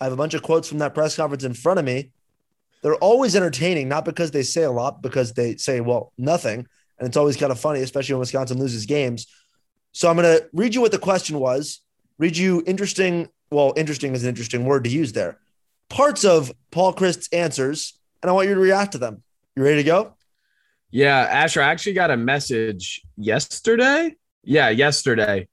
I 0.00 0.04
have 0.04 0.12
a 0.12 0.16
bunch 0.16 0.34
of 0.34 0.42
quotes 0.42 0.68
from 0.68 0.78
that 0.78 0.94
press 0.94 1.16
conference 1.16 1.44
in 1.44 1.54
front 1.54 1.78
of 1.78 1.84
me. 1.84 2.10
They're 2.82 2.94
always 2.96 3.34
entertaining, 3.34 3.88
not 3.88 4.04
because 4.04 4.30
they 4.30 4.42
say 4.42 4.62
a 4.62 4.70
lot, 4.70 5.02
because 5.02 5.32
they 5.32 5.56
say, 5.56 5.80
well, 5.80 6.12
nothing. 6.16 6.66
And 6.98 7.08
it's 7.08 7.16
always 7.16 7.36
kind 7.36 7.50
of 7.50 7.58
funny, 7.58 7.80
especially 7.80 8.14
when 8.14 8.20
Wisconsin 8.20 8.58
loses 8.58 8.86
games. 8.86 9.26
So 9.92 10.08
I'm 10.08 10.16
going 10.16 10.38
to 10.38 10.48
read 10.52 10.74
you 10.74 10.80
what 10.80 10.92
the 10.92 10.98
question 10.98 11.38
was, 11.40 11.80
read 12.18 12.36
you 12.36 12.62
interesting. 12.66 13.28
Well, 13.50 13.72
interesting 13.76 14.14
is 14.14 14.24
an 14.24 14.28
interesting 14.28 14.64
word 14.64 14.84
to 14.84 14.90
use 14.90 15.12
there. 15.12 15.38
Parts 15.88 16.24
of 16.24 16.52
Paul 16.70 16.92
Chryst's 16.92 17.28
answers, 17.32 17.98
and 18.22 18.28
I 18.28 18.32
want 18.32 18.48
you 18.48 18.54
to 18.54 18.60
react 18.60 18.92
to 18.92 18.98
them. 18.98 19.22
You 19.56 19.62
ready 19.62 19.76
to 19.76 19.84
go? 19.84 20.14
Yeah, 20.90 21.18
Asher, 21.18 21.62
I 21.62 21.70
actually 21.70 21.94
got 21.94 22.10
a 22.10 22.16
message 22.16 23.02
yesterday. 23.16 24.14
Yeah, 24.42 24.68
yesterday, 24.68 25.48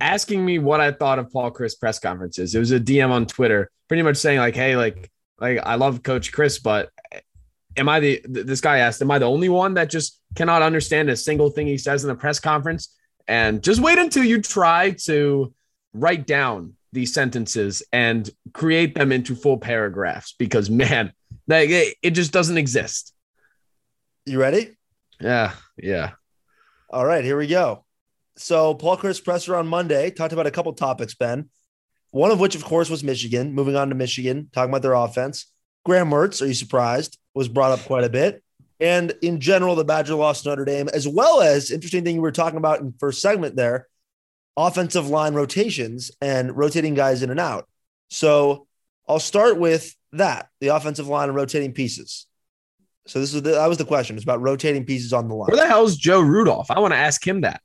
asking 0.00 0.44
me 0.44 0.58
what 0.58 0.80
I 0.80 0.92
thought 0.92 1.18
of 1.18 1.30
Paul 1.30 1.50
Chryst 1.50 1.78
press 1.78 1.98
conferences. 1.98 2.54
It 2.54 2.58
was 2.58 2.72
a 2.72 2.80
DM 2.80 3.10
on 3.10 3.26
Twitter, 3.26 3.70
pretty 3.88 4.02
much 4.02 4.16
saying 4.16 4.38
like, 4.38 4.54
"Hey, 4.54 4.76
like, 4.76 5.10
like 5.38 5.58
I 5.62 5.76
love 5.76 6.02
Coach 6.02 6.32
Chryst, 6.32 6.62
but 6.62 6.90
am 7.76 7.88
I 7.88 8.00
the?" 8.00 8.22
This 8.24 8.60
guy 8.60 8.78
asked, 8.78 9.00
"Am 9.00 9.10
I 9.10 9.18
the 9.18 9.26
only 9.26 9.48
one 9.48 9.74
that 9.74 9.90
just 9.90 10.20
cannot 10.34 10.62
understand 10.62 11.08
a 11.08 11.16
single 11.16 11.50
thing 11.50 11.66
he 11.66 11.78
says 11.78 12.04
in 12.04 12.08
the 12.08 12.14
press 12.14 12.40
conference?" 12.40 12.94
And 13.28 13.62
just 13.62 13.80
wait 13.80 13.98
until 13.98 14.24
you 14.24 14.42
try 14.42 14.90
to 15.04 15.54
write 15.92 16.26
down 16.26 16.74
these 16.92 17.14
sentences 17.14 17.82
and 17.92 18.28
create 18.52 18.94
them 18.94 19.12
into 19.12 19.34
full 19.34 19.58
paragraphs, 19.58 20.34
because 20.38 20.68
man, 20.70 21.12
like 21.46 21.68
it, 21.70 22.10
just 22.10 22.32
doesn't 22.32 22.58
exist. 22.58 23.14
You 24.26 24.40
ready? 24.40 24.76
Yeah, 25.20 25.52
yeah. 25.76 26.12
All 26.90 27.04
right, 27.04 27.24
here 27.24 27.36
we 27.36 27.46
go. 27.46 27.84
So 28.36 28.74
Paul 28.74 28.96
Chryst 28.96 29.24
presser 29.24 29.54
on 29.56 29.66
Monday 29.66 30.10
talked 30.10 30.32
about 30.32 30.46
a 30.46 30.50
couple 30.50 30.72
topics, 30.72 31.14
Ben. 31.14 31.50
One 32.10 32.30
of 32.30 32.40
which, 32.40 32.54
of 32.54 32.64
course, 32.64 32.90
was 32.90 33.04
Michigan. 33.04 33.52
Moving 33.52 33.76
on 33.76 33.88
to 33.90 33.94
Michigan, 33.94 34.48
talking 34.52 34.70
about 34.70 34.82
their 34.82 34.94
offense. 34.94 35.52
Graham 35.84 36.10
Mertz, 36.10 36.42
are 36.42 36.46
you 36.46 36.54
surprised? 36.54 37.18
Was 37.34 37.48
brought 37.48 37.72
up 37.72 37.84
quite 37.86 38.04
a 38.04 38.08
bit. 38.08 38.42
And 38.80 39.12
in 39.22 39.40
general, 39.40 39.76
the 39.76 39.84
Badger 39.84 40.14
lost 40.14 40.46
Notre 40.46 40.64
Dame, 40.64 40.88
as 40.88 41.06
well 41.06 41.42
as 41.42 41.70
interesting 41.70 42.02
thing 42.02 42.16
you 42.16 42.22
were 42.22 42.32
talking 42.32 42.56
about 42.56 42.80
in 42.80 42.94
first 42.98 43.20
segment 43.20 43.54
there, 43.54 43.86
offensive 44.56 45.08
line 45.08 45.34
rotations 45.34 46.10
and 46.20 46.56
rotating 46.56 46.94
guys 46.94 47.22
in 47.22 47.30
and 47.30 47.40
out. 47.40 47.68
So 48.08 48.66
I'll 49.08 49.20
start 49.20 49.58
with 49.58 49.94
that, 50.12 50.48
the 50.60 50.68
offensive 50.68 51.08
line 51.08 51.28
and 51.28 51.36
rotating 51.36 51.72
pieces. 51.72 52.26
So 53.06 53.18
this 53.20 53.32
is 53.34 53.42
the, 53.42 53.52
that 53.52 53.66
was 53.66 53.78
the 53.78 53.84
question. 53.84 54.16
It's 54.16 54.24
about 54.24 54.40
rotating 54.42 54.84
pieces 54.84 55.12
on 55.12 55.28
the 55.28 55.34
line. 55.34 55.48
Where 55.48 55.56
the 55.56 55.66
hell's 55.66 55.96
Joe 55.96 56.20
Rudolph? 56.20 56.70
I 56.70 56.80
want 56.80 56.92
to 56.92 56.98
ask 56.98 57.26
him 57.26 57.40
that. 57.42 57.60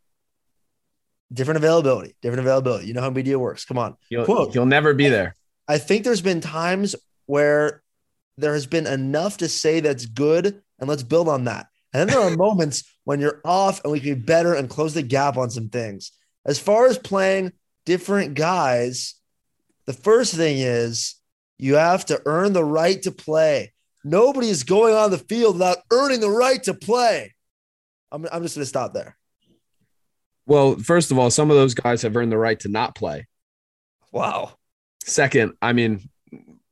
different 1.34 1.58
availability, 1.58 2.16
different 2.22 2.40
availability. 2.42 2.88
You 2.88 2.94
know 2.94 3.02
how 3.02 3.10
media 3.10 3.38
works. 3.38 3.66
Come 3.66 3.78
on. 3.78 3.96
He'll, 4.10 4.26
Quote. 4.26 4.54
he'll 4.54 4.66
never 4.66 4.94
be 4.94 5.10
there. 5.10 5.36
I 5.68 5.78
think 5.80 6.04
there's 6.04 6.22
been 6.22 6.42
times 6.42 6.96
where 7.26 7.82
there 8.38 8.54
has 8.54 8.66
been 8.68 8.86
enough 8.88 9.38
to 9.38 9.50
say 9.50 9.80
that's 9.80 10.06
good, 10.06 10.62
and 10.80 10.90
let's 10.90 11.04
build 11.04 11.28
on 11.28 11.46
that. 11.46 11.68
And 11.94 12.02
then 12.02 12.08
there 12.08 12.28
are 12.28 12.36
moments 12.38 12.84
when 13.04 13.20
you're 13.20 13.42
off 13.44 13.84
and 13.84 13.92
we 13.92 14.00
can 14.00 14.16
be 14.16 14.22
better 14.22 14.54
and 14.54 14.70
close 14.70 14.94
the 14.94 15.02
gap 15.04 15.38
on 15.38 15.50
some 15.50 15.70
things. 15.70 16.12
As 16.46 16.60
far 16.60 16.86
as 16.88 16.98
playing 16.98 17.54
different 17.86 18.36
guys, 18.36 19.16
the 19.86 19.94
first 19.94 20.36
thing 20.36 20.58
is 20.60 21.16
you 21.58 21.76
have 21.76 22.06
to 22.06 22.22
earn 22.26 22.54
the 22.54 22.64
right 22.64 23.02
to 23.04 23.12
play. 23.12 23.74
Nobody 24.04 24.50
is 24.50 24.64
going 24.64 24.94
on 24.94 25.10
the 25.10 25.18
field 25.18 25.56
without 25.56 25.80
earning 25.92 26.20
the 26.20 26.30
right 26.30 26.62
to 26.64 26.74
play. 26.74 27.34
I'm, 28.12 28.26
I'm 28.32 28.44
just 28.44 28.56
going 28.56 28.64
to 28.64 28.66
stop 28.66 28.94
there. 28.94 29.18
Well, 30.46 30.78
first 30.78 31.12
of 31.12 31.18
all, 31.18 31.32
some 31.32 31.50
of 31.50 31.58
those 31.58 31.74
guys 31.74 32.04
have 32.04 32.16
earned 32.16 32.32
the 32.32 32.38
right 32.38 32.60
to 32.60 32.70
not 32.70 32.94
play. 32.94 33.28
Wow. 34.12 34.58
Second, 35.04 35.54
I 35.62 35.74
mean, 35.74 36.08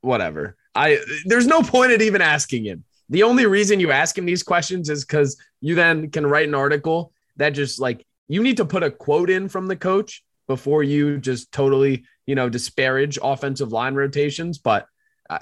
whatever. 0.02 0.56
I 0.76 1.00
there's 1.26 1.48
no 1.48 1.62
point 1.62 1.92
in 1.92 2.02
even 2.02 2.22
asking 2.22 2.66
him. 2.66 2.84
The 3.10 3.24
only 3.24 3.46
reason 3.46 3.80
you 3.80 3.92
ask 3.92 4.18
him 4.18 4.26
these 4.26 4.44
questions 4.44 4.90
is 4.90 5.06
because 5.06 5.38
you 5.62 5.76
then 5.76 6.10
can 6.10 6.26
write 6.26 6.48
an 6.48 6.56
article 6.56 7.12
that 7.38 7.52
just 7.52 7.80
like 7.80 8.06
you 8.34 8.42
need 8.42 8.58
to 8.58 8.66
put 8.66 8.84
a 8.84 8.90
quote 8.90 9.30
in 9.30 9.48
from 9.48 9.68
the 9.68 9.76
coach 9.76 10.24
before 10.48 10.82
you 10.84 11.20
just 11.20 11.52
totally, 11.52 12.06
you 12.26 12.36
know, 12.36 12.50
disparage 12.50 13.20
offensive 13.22 13.72
line 13.72 13.94
rotations. 13.96 14.58
But, 14.58 14.88
uh, 15.30 15.40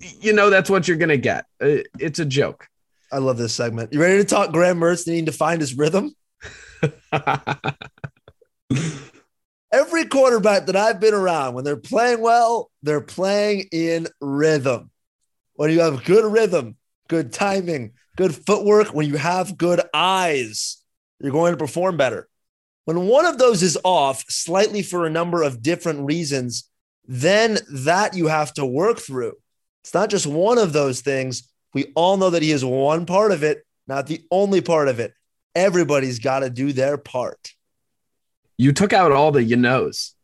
you 0.00 0.32
know, 0.32 0.48
that's 0.50 0.70
what 0.70 0.88
you're 0.88 0.96
going 0.96 1.10
to 1.10 1.18
get. 1.18 1.44
Uh, 1.60 1.84
it's 1.98 2.18
a 2.18 2.24
joke. 2.24 2.68
I 3.12 3.18
love 3.18 3.36
this 3.36 3.52
segment. 3.52 3.92
You 3.92 4.00
ready 4.00 4.16
to 4.18 4.24
talk 4.24 4.52
Graham 4.52 4.80
Mertz 4.80 5.06
needing 5.06 5.26
to 5.26 5.32
find 5.32 5.60
his 5.60 5.76
rhythm? 5.76 6.14
Every 9.72 10.06
quarterback 10.06 10.66
that 10.66 10.76
I've 10.76 11.00
been 11.00 11.14
around, 11.14 11.54
when 11.54 11.64
they're 11.64 11.76
playing 11.76 12.22
well, 12.22 12.70
they're 12.82 13.02
playing 13.02 13.68
in 13.72 14.06
rhythm. 14.20 14.90
When 15.54 15.70
you 15.70 15.80
have 15.80 16.04
good 16.04 16.30
rhythm, 16.30 16.76
good 17.08 17.32
timing, 17.32 17.92
good 18.16 18.34
footwork, 18.34 18.94
when 18.94 19.06
you 19.06 19.16
have 19.16 19.58
good 19.58 19.82
eyes, 19.92 20.81
you're 21.22 21.32
going 21.32 21.52
to 21.52 21.58
perform 21.58 21.96
better. 21.96 22.28
When 22.84 23.06
one 23.06 23.26
of 23.26 23.38
those 23.38 23.62
is 23.62 23.78
off 23.84 24.24
slightly 24.28 24.82
for 24.82 25.06
a 25.06 25.10
number 25.10 25.42
of 25.42 25.62
different 25.62 26.04
reasons, 26.04 26.68
then 27.06 27.58
that 27.70 28.14
you 28.14 28.26
have 28.26 28.52
to 28.54 28.66
work 28.66 28.98
through. 28.98 29.34
It's 29.82 29.94
not 29.94 30.10
just 30.10 30.26
one 30.26 30.58
of 30.58 30.72
those 30.72 31.00
things. 31.00 31.48
We 31.74 31.92
all 31.94 32.16
know 32.16 32.30
that 32.30 32.42
he 32.42 32.50
is 32.50 32.64
one 32.64 33.06
part 33.06 33.32
of 33.32 33.42
it, 33.42 33.64
not 33.86 34.06
the 34.06 34.24
only 34.30 34.60
part 34.60 34.88
of 34.88 35.00
it. 35.00 35.14
Everybody's 35.54 36.18
got 36.18 36.40
to 36.40 36.50
do 36.50 36.72
their 36.72 36.98
part. 36.98 37.52
You 38.56 38.72
took 38.72 38.92
out 38.92 39.12
all 39.12 39.32
the 39.32 39.42
you 39.42 39.56
knows. 39.56 40.14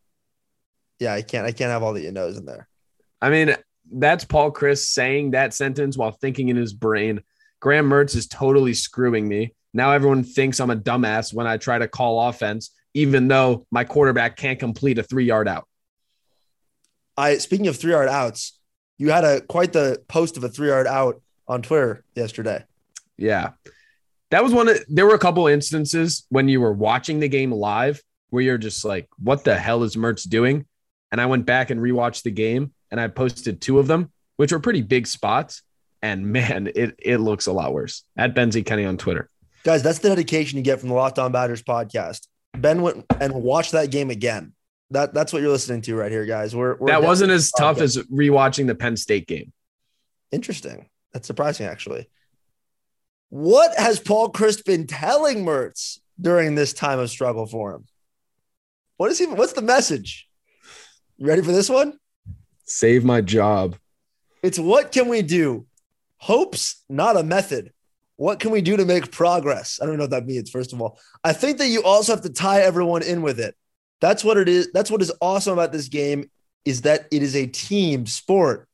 Yeah, 0.99 1.13
I 1.13 1.21
can't. 1.21 1.45
I 1.45 1.51
can't 1.51 1.71
have 1.71 1.83
all 1.83 1.93
the 1.93 2.01
you 2.01 2.11
knows 2.11 2.37
in 2.37 2.45
there. 2.45 2.67
I 3.21 3.29
mean, 3.29 3.55
that's 3.91 4.25
Paul 4.25 4.51
Chryst 4.51 4.87
saying 4.87 5.31
that 5.31 5.53
sentence 5.53 5.97
while 5.97 6.11
thinking 6.11 6.49
in 6.49 6.55
his 6.55 6.73
brain. 6.73 7.21
Graham 7.59 7.89
Mertz 7.89 8.15
is 8.15 8.27
totally 8.27 8.73
screwing 8.73 9.27
me. 9.27 9.53
Now 9.73 9.91
everyone 9.91 10.23
thinks 10.23 10.59
I'm 10.59 10.71
a 10.71 10.75
dumbass 10.75 11.33
when 11.33 11.47
I 11.47 11.57
try 11.57 11.77
to 11.77 11.87
call 11.87 12.27
offense, 12.27 12.71
even 12.93 13.27
though 13.27 13.65
my 13.71 13.83
quarterback 13.83 14.35
can't 14.35 14.59
complete 14.59 14.97
a 14.97 15.03
three 15.03 15.25
yard 15.25 15.47
out. 15.47 15.67
I 17.17 17.37
speaking 17.37 17.67
of 17.67 17.77
three 17.77 17.91
yard 17.91 18.09
outs, 18.09 18.57
you 18.97 19.11
had 19.11 19.23
a 19.23 19.41
quite 19.41 19.73
the 19.73 20.01
post 20.07 20.37
of 20.37 20.43
a 20.43 20.49
three 20.49 20.69
yard 20.69 20.87
out 20.87 21.21
on 21.47 21.61
Twitter 21.61 22.03
yesterday. 22.15 22.63
Yeah. 23.17 23.51
That 24.31 24.43
was 24.43 24.53
one 24.53 24.69
of 24.69 24.77
there 24.87 25.05
were 25.05 25.15
a 25.15 25.19
couple 25.19 25.47
instances 25.47 26.25
when 26.29 26.47
you 26.47 26.61
were 26.61 26.73
watching 26.73 27.19
the 27.19 27.27
game 27.27 27.51
live 27.51 28.01
where 28.29 28.43
you're 28.43 28.57
just 28.57 28.85
like, 28.85 29.07
what 29.17 29.43
the 29.43 29.57
hell 29.57 29.83
is 29.83 29.95
Mertz 29.95 30.27
doing? 30.27 30.65
And 31.11 31.19
I 31.19 31.25
went 31.25 31.45
back 31.45 31.71
and 31.71 31.81
rewatched 31.81 32.23
the 32.23 32.31
game 32.31 32.73
and 32.91 32.99
I 32.99 33.07
posted 33.07 33.59
two 33.59 33.79
of 33.79 33.87
them, 33.87 34.11
which 34.37 34.51
were 34.51 34.59
pretty 34.59 34.81
big 34.81 35.07
spots. 35.07 35.63
And 36.01 36.27
man, 36.27 36.71
it 36.75 36.95
it 36.99 37.17
looks 37.17 37.47
a 37.47 37.51
lot 37.51 37.73
worse. 37.73 38.03
At 38.15 38.35
Benzie 38.35 38.65
Kenny 38.65 38.85
on 38.85 38.97
Twitter. 38.97 39.29
Guys, 39.63 39.83
that's 39.83 39.99
the 39.99 40.09
dedication 40.09 40.57
you 40.57 40.63
get 40.63 40.79
from 40.79 40.89
the 40.89 40.95
Locked 40.95 41.19
On 41.19 41.31
Badgers 41.31 41.61
podcast. 41.61 42.27
Ben 42.57 42.81
went 42.81 43.05
and 43.19 43.33
watched 43.33 43.73
that 43.73 43.91
game 43.91 44.09
again. 44.09 44.53
That 44.91 45.13
that's 45.13 45.31
what 45.31 45.41
you're 45.41 45.51
listening 45.51 45.81
to 45.83 45.95
right 45.95 46.11
here, 46.11 46.25
guys. 46.25 46.55
We're, 46.55 46.75
we're 46.77 46.87
that 46.87 47.03
wasn't 47.03 47.31
as 47.31 47.51
tough 47.51 47.79
as 47.79 47.97
rewatching 47.97 48.67
the 48.67 48.75
Penn 48.75 48.97
State 48.97 49.27
game. 49.27 49.53
Interesting. 50.31 50.89
That's 51.13 51.27
surprising, 51.27 51.67
actually. 51.67 52.09
What 53.29 53.77
has 53.77 53.99
Paul 53.99 54.31
Chryst 54.31 54.65
been 54.65 54.87
telling 54.87 55.45
Mertz 55.45 55.99
during 56.19 56.55
this 56.55 56.73
time 56.73 56.97
of 56.99 57.09
struggle 57.09 57.45
for 57.45 57.75
him? 57.75 57.85
What 58.97 59.11
is 59.11 59.19
he? 59.19 59.27
What's 59.27 59.53
the 59.53 59.61
message? 59.61 60.27
You 61.17 61.27
ready 61.27 61.41
for 61.41 61.51
this 61.51 61.69
one? 61.69 61.99
Save 62.63 63.03
my 63.03 63.21
job. 63.21 63.75
It's 64.41 64.57
what 64.57 64.91
can 64.91 65.07
we 65.07 65.21
do? 65.21 65.67
Hopes, 66.17 66.83
not 66.89 67.17
a 67.17 67.23
method. 67.23 67.71
What 68.19 68.41
can 68.41 68.51
we 68.51 68.61
do 68.61 68.75
to 68.75 68.83
make 68.83 69.13
progress? 69.13 69.79
I 69.81 69.85
don't 69.85 69.95
know 69.95 70.03
what 70.03 70.09
that 70.09 70.25
means, 70.25 70.49
first 70.49 70.73
of 70.73 70.81
all. 70.81 70.99
I 71.23 71.31
think 71.31 71.57
that 71.59 71.69
you 71.69 71.83
also 71.83 72.11
have 72.11 72.23
to 72.23 72.29
tie 72.29 72.63
everyone 72.63 73.01
in 73.01 73.21
with 73.21 73.39
it. 73.39 73.55
That's 74.01 74.25
what 74.25 74.35
it 74.35 74.49
is. 74.49 74.73
That's 74.73 74.91
what 74.91 75.01
is 75.01 75.13
awesome 75.21 75.53
about 75.53 75.71
this 75.71 75.87
game 75.87 76.29
is 76.65 76.81
that 76.81 77.07
it 77.11 77.23
is 77.23 77.33
a 77.33 77.47
team 77.47 78.05
sport. 78.05 78.67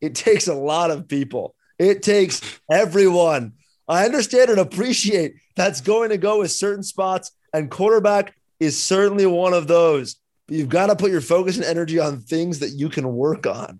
It 0.00 0.14
takes 0.14 0.48
a 0.48 0.54
lot 0.54 0.90
of 0.90 1.08
people. 1.08 1.54
It 1.78 2.02
takes 2.02 2.40
everyone. 2.70 3.52
I 3.86 4.06
understand 4.06 4.48
and 4.48 4.60
appreciate 4.60 5.34
that's 5.56 5.82
going 5.82 6.08
to 6.08 6.16
go 6.16 6.38
with 6.38 6.50
certain 6.50 6.82
spots, 6.82 7.32
and 7.52 7.70
quarterback 7.70 8.34
is 8.60 8.82
certainly 8.82 9.26
one 9.26 9.52
of 9.52 9.68
those. 9.68 10.16
But 10.46 10.56
you've 10.56 10.70
got 10.70 10.86
to 10.86 10.96
put 10.96 11.10
your 11.10 11.20
focus 11.20 11.56
and 11.56 11.66
energy 11.66 11.98
on 11.98 12.20
things 12.20 12.60
that 12.60 12.70
you 12.70 12.88
can 12.88 13.12
work 13.12 13.46
on. 13.46 13.78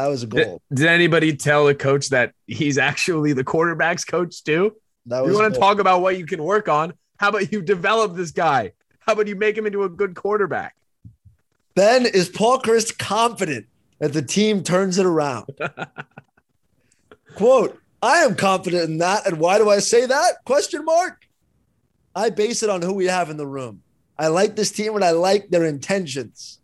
That 0.00 0.08
was 0.08 0.22
a 0.22 0.26
goal. 0.26 0.62
Did, 0.70 0.78
did 0.78 0.86
anybody 0.86 1.36
tell 1.36 1.66
the 1.66 1.74
coach 1.74 2.08
that 2.08 2.32
he's 2.46 2.78
actually 2.78 3.34
the 3.34 3.44
quarterback's 3.44 4.02
coach 4.02 4.42
too? 4.42 4.74
That 5.04 5.22
was 5.22 5.32
you 5.32 5.38
want 5.38 5.52
to 5.52 5.60
talk 5.60 5.78
about 5.78 6.00
what 6.00 6.16
you 6.16 6.24
can 6.24 6.42
work 6.42 6.70
on? 6.70 6.94
How 7.18 7.28
about 7.28 7.52
you 7.52 7.60
develop 7.60 8.16
this 8.16 8.30
guy? 8.30 8.72
How 9.00 9.12
about 9.12 9.26
you 9.26 9.36
make 9.36 9.58
him 9.58 9.66
into 9.66 9.82
a 9.82 9.90
good 9.90 10.14
quarterback? 10.14 10.74
Ben, 11.74 12.06
is 12.06 12.30
Paul 12.30 12.62
Chryst 12.62 12.96
confident 12.98 13.66
that 13.98 14.14
the 14.14 14.22
team 14.22 14.62
turns 14.62 14.96
it 14.96 15.04
around? 15.04 15.46
Quote, 17.34 17.78
I 18.02 18.18
am 18.20 18.36
confident 18.36 18.84
in 18.84 18.98
that. 18.98 19.26
And 19.26 19.38
why 19.38 19.58
do 19.58 19.68
I 19.68 19.80
say 19.80 20.06
that? 20.06 20.44
Question 20.46 20.86
mark. 20.86 21.26
I 22.16 22.30
base 22.30 22.62
it 22.62 22.70
on 22.70 22.80
who 22.80 22.94
we 22.94 23.04
have 23.04 23.28
in 23.28 23.36
the 23.36 23.46
room. 23.46 23.82
I 24.18 24.28
like 24.28 24.56
this 24.56 24.72
team 24.72 24.94
and 24.94 25.04
I 25.04 25.10
like 25.10 25.50
their 25.50 25.66
intentions. 25.66 26.58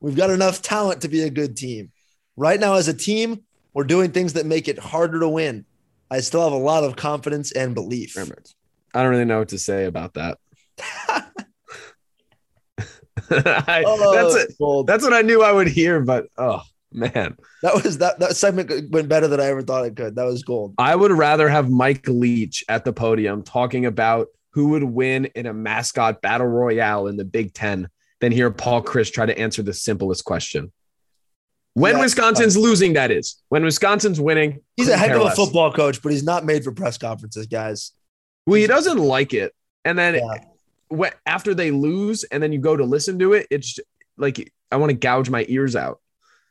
We've 0.00 0.16
got 0.16 0.30
enough 0.30 0.62
talent 0.62 1.02
to 1.02 1.08
be 1.08 1.22
a 1.22 1.30
good 1.30 1.56
team. 1.56 1.92
Right 2.40 2.58
now, 2.58 2.76
as 2.76 2.88
a 2.88 2.94
team, 2.94 3.42
we're 3.74 3.84
doing 3.84 4.12
things 4.12 4.32
that 4.32 4.46
make 4.46 4.66
it 4.66 4.78
harder 4.78 5.20
to 5.20 5.28
win. 5.28 5.66
I 6.10 6.20
still 6.20 6.42
have 6.42 6.54
a 6.54 6.56
lot 6.56 6.84
of 6.84 6.96
confidence 6.96 7.52
and 7.52 7.74
belief. 7.74 8.16
I 8.16 9.02
don't 9.02 9.10
really 9.10 9.26
know 9.26 9.40
what 9.40 9.50
to 9.50 9.58
say 9.58 9.84
about 9.84 10.14
that. 10.14 10.38
I, 13.30 13.84
oh, 13.86 14.14
that's 14.14 14.34
it. 14.36 14.56
That's 14.86 15.04
what 15.04 15.12
I 15.12 15.20
knew 15.20 15.42
I 15.42 15.52
would 15.52 15.68
hear, 15.68 16.00
but 16.00 16.28
oh 16.38 16.62
man, 16.90 17.36
that 17.62 17.74
was 17.84 17.98
that 17.98 18.18
that 18.20 18.36
segment 18.36 18.90
went 18.90 19.10
better 19.10 19.28
than 19.28 19.38
I 19.38 19.48
ever 19.48 19.60
thought 19.60 19.84
it 19.84 19.94
could. 19.94 20.16
That 20.16 20.24
was 20.24 20.42
gold. 20.42 20.76
I 20.78 20.96
would 20.96 21.12
rather 21.12 21.46
have 21.46 21.68
Mike 21.68 22.08
Leach 22.08 22.64
at 22.70 22.86
the 22.86 22.94
podium 22.94 23.42
talking 23.42 23.84
about 23.84 24.28
who 24.54 24.68
would 24.68 24.84
win 24.84 25.26
in 25.34 25.44
a 25.44 25.52
mascot 25.52 26.22
battle 26.22 26.46
royale 26.46 27.06
in 27.06 27.18
the 27.18 27.24
Big 27.26 27.52
Ten 27.52 27.90
than 28.20 28.32
hear 28.32 28.50
Paul 28.50 28.82
Chryst 28.82 29.12
try 29.12 29.26
to 29.26 29.38
answer 29.38 29.62
the 29.62 29.74
simplest 29.74 30.24
question. 30.24 30.72
When 31.74 31.96
yeah, 31.96 32.02
Wisconsin's 32.02 32.56
losing, 32.56 32.94
that 32.94 33.10
is. 33.10 33.40
When 33.48 33.64
Wisconsin's 33.64 34.20
winning, 34.20 34.60
he's 34.76 34.88
a 34.88 34.96
heck 34.96 35.12
of 35.12 35.22
a 35.22 35.30
football 35.30 35.72
coach, 35.72 36.02
but 36.02 36.12
he's 36.12 36.24
not 36.24 36.44
made 36.44 36.64
for 36.64 36.72
press 36.72 36.98
conferences, 36.98 37.46
guys. 37.46 37.92
Well, 38.46 38.60
he 38.60 38.66
doesn't 38.66 38.98
like 38.98 39.32
it. 39.34 39.54
And 39.84 39.98
then 39.98 40.20
yeah. 40.90 41.10
after 41.26 41.54
they 41.54 41.70
lose, 41.70 42.24
and 42.24 42.42
then 42.42 42.52
you 42.52 42.58
go 42.58 42.76
to 42.76 42.84
listen 42.84 43.18
to 43.20 43.34
it, 43.34 43.46
it's 43.50 43.78
like 44.16 44.52
I 44.72 44.76
want 44.76 44.90
to 44.90 44.96
gouge 44.96 45.30
my 45.30 45.46
ears 45.48 45.76
out. 45.76 46.00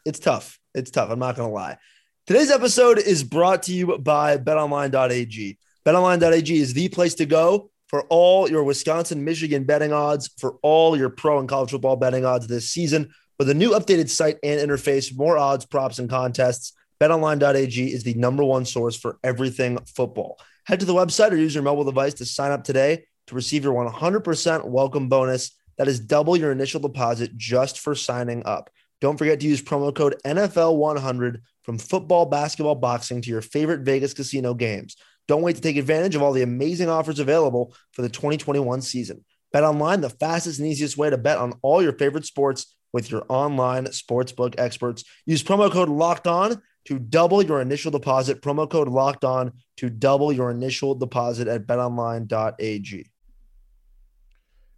It's 0.05 0.19
tough. 0.19 0.60
It's 0.73 0.91
tough. 0.91 1.10
I'm 1.10 1.19
not 1.19 1.36
going 1.36 1.49
to 1.49 1.53
lie. 1.53 1.77
Today's 2.25 2.51
episode 2.51 2.99
is 2.99 3.23
brought 3.23 3.63
to 3.63 3.73
you 3.73 3.97
by 3.97 4.38
betonline.ag. 4.38 5.58
Betonline.ag 5.86 6.58
is 6.58 6.73
the 6.73 6.89
place 6.89 7.15
to 7.15 7.25
go 7.25 7.71
for 7.88 8.03
all 8.03 8.49
your 8.49 8.63
Wisconsin, 8.63 9.25
Michigan 9.25 9.63
betting 9.63 9.91
odds, 9.91 10.29
for 10.38 10.58
all 10.62 10.95
your 10.95 11.10
pro 11.10 11.39
and 11.39 11.49
college 11.49 11.71
football 11.71 11.95
betting 11.95 12.25
odds 12.25 12.47
this 12.47 12.69
season. 12.69 13.12
With 13.39 13.49
a 13.49 13.54
new 13.54 13.69
updated 13.69 14.10
site 14.10 14.38
and 14.43 14.60
interface, 14.60 15.15
more 15.15 15.38
odds, 15.38 15.65
props, 15.65 15.97
and 15.97 16.10
contests, 16.10 16.73
betonline.ag 16.99 17.93
is 17.93 18.04
the 18.04 18.13
number 18.15 18.43
one 18.43 18.65
source 18.65 18.97
for 18.97 19.17
everything 19.23 19.78
football. 19.95 20.38
Head 20.65 20.82
to 20.82 20.86
the 20.86 20.93
website 20.93 21.32
or 21.32 21.38
use 21.38 21.56
your 21.56 21.63
mobile 21.63 21.86
device 21.86 22.15
to 22.15 22.25
sign 22.25 22.52
up 22.52 22.65
today 22.65 23.06
to 23.28 23.36
receive 23.36 23.63
your 23.63 23.73
100% 23.73 24.65
welcome 24.65 25.08
bonus. 25.08 25.58
That 25.78 25.88
is 25.88 26.02
double 26.02 26.36
your 26.36 26.52
initial 26.52 26.82
deposit 26.82 27.38
just 27.38 27.80
for 27.80 27.95
signing 27.95 28.43
up. 28.45 28.69
Don't 28.99 29.15
forget 29.15 29.39
to 29.39 29.47
use 29.47 29.62
promo 29.62 29.95
code 29.95 30.17
NFL100 30.25 31.38
from 31.63 31.78
football, 31.78 32.25
basketball, 32.25 32.75
boxing 32.75 33.21
to 33.21 33.30
your 33.30 33.41
favorite 33.41 33.86
Vegas 33.86 34.13
casino 34.13 34.54
games. 34.54 34.97
Don't 35.30 35.43
wait 35.43 35.56
to 35.56 35.62
take 35.62 35.78
advantage 35.78 36.15
of 36.15 36.21
all 36.21 36.34
the 36.34 36.41
amazing 36.41 36.89
offers 36.89 37.19
available 37.19 37.73
for 37.93 38.02
the 38.02 38.10
2021 38.10 38.82
season. 38.82 39.23
Bet 39.54 39.63
online, 39.63 40.02
the 40.02 40.10
fastest 40.10 40.60
and 40.60 40.67
easiest 40.67 40.97
way 40.97 41.10
to 41.10 41.17
bet 41.17 41.38
on 41.38 41.54
all 41.62 41.82
your 41.82 41.93
favorite 41.93 42.25
sports 42.25 42.75
with 42.93 43.12
your 43.12 43.25
online 43.30 43.86
sportsbook 43.86 44.56
experts. 44.58 45.04
Use 45.25 45.43
promo 45.43 45.71
code 45.71 45.89
locked 45.89 46.28
on 46.28 46.62
to 46.86 46.99
double 46.99 47.41
your 47.41 47.62
initial 47.62 47.91
deposit. 47.91 48.41
Promo 48.41 48.69
code 48.69 48.88
locked 48.88 49.23
on 49.23 49.54
to 49.78 49.89
double 49.89 50.32
your 50.32 50.49
initial 50.52 50.95
deposit 50.95 51.47
at 51.47 51.67
betonline.ag. 51.67 53.10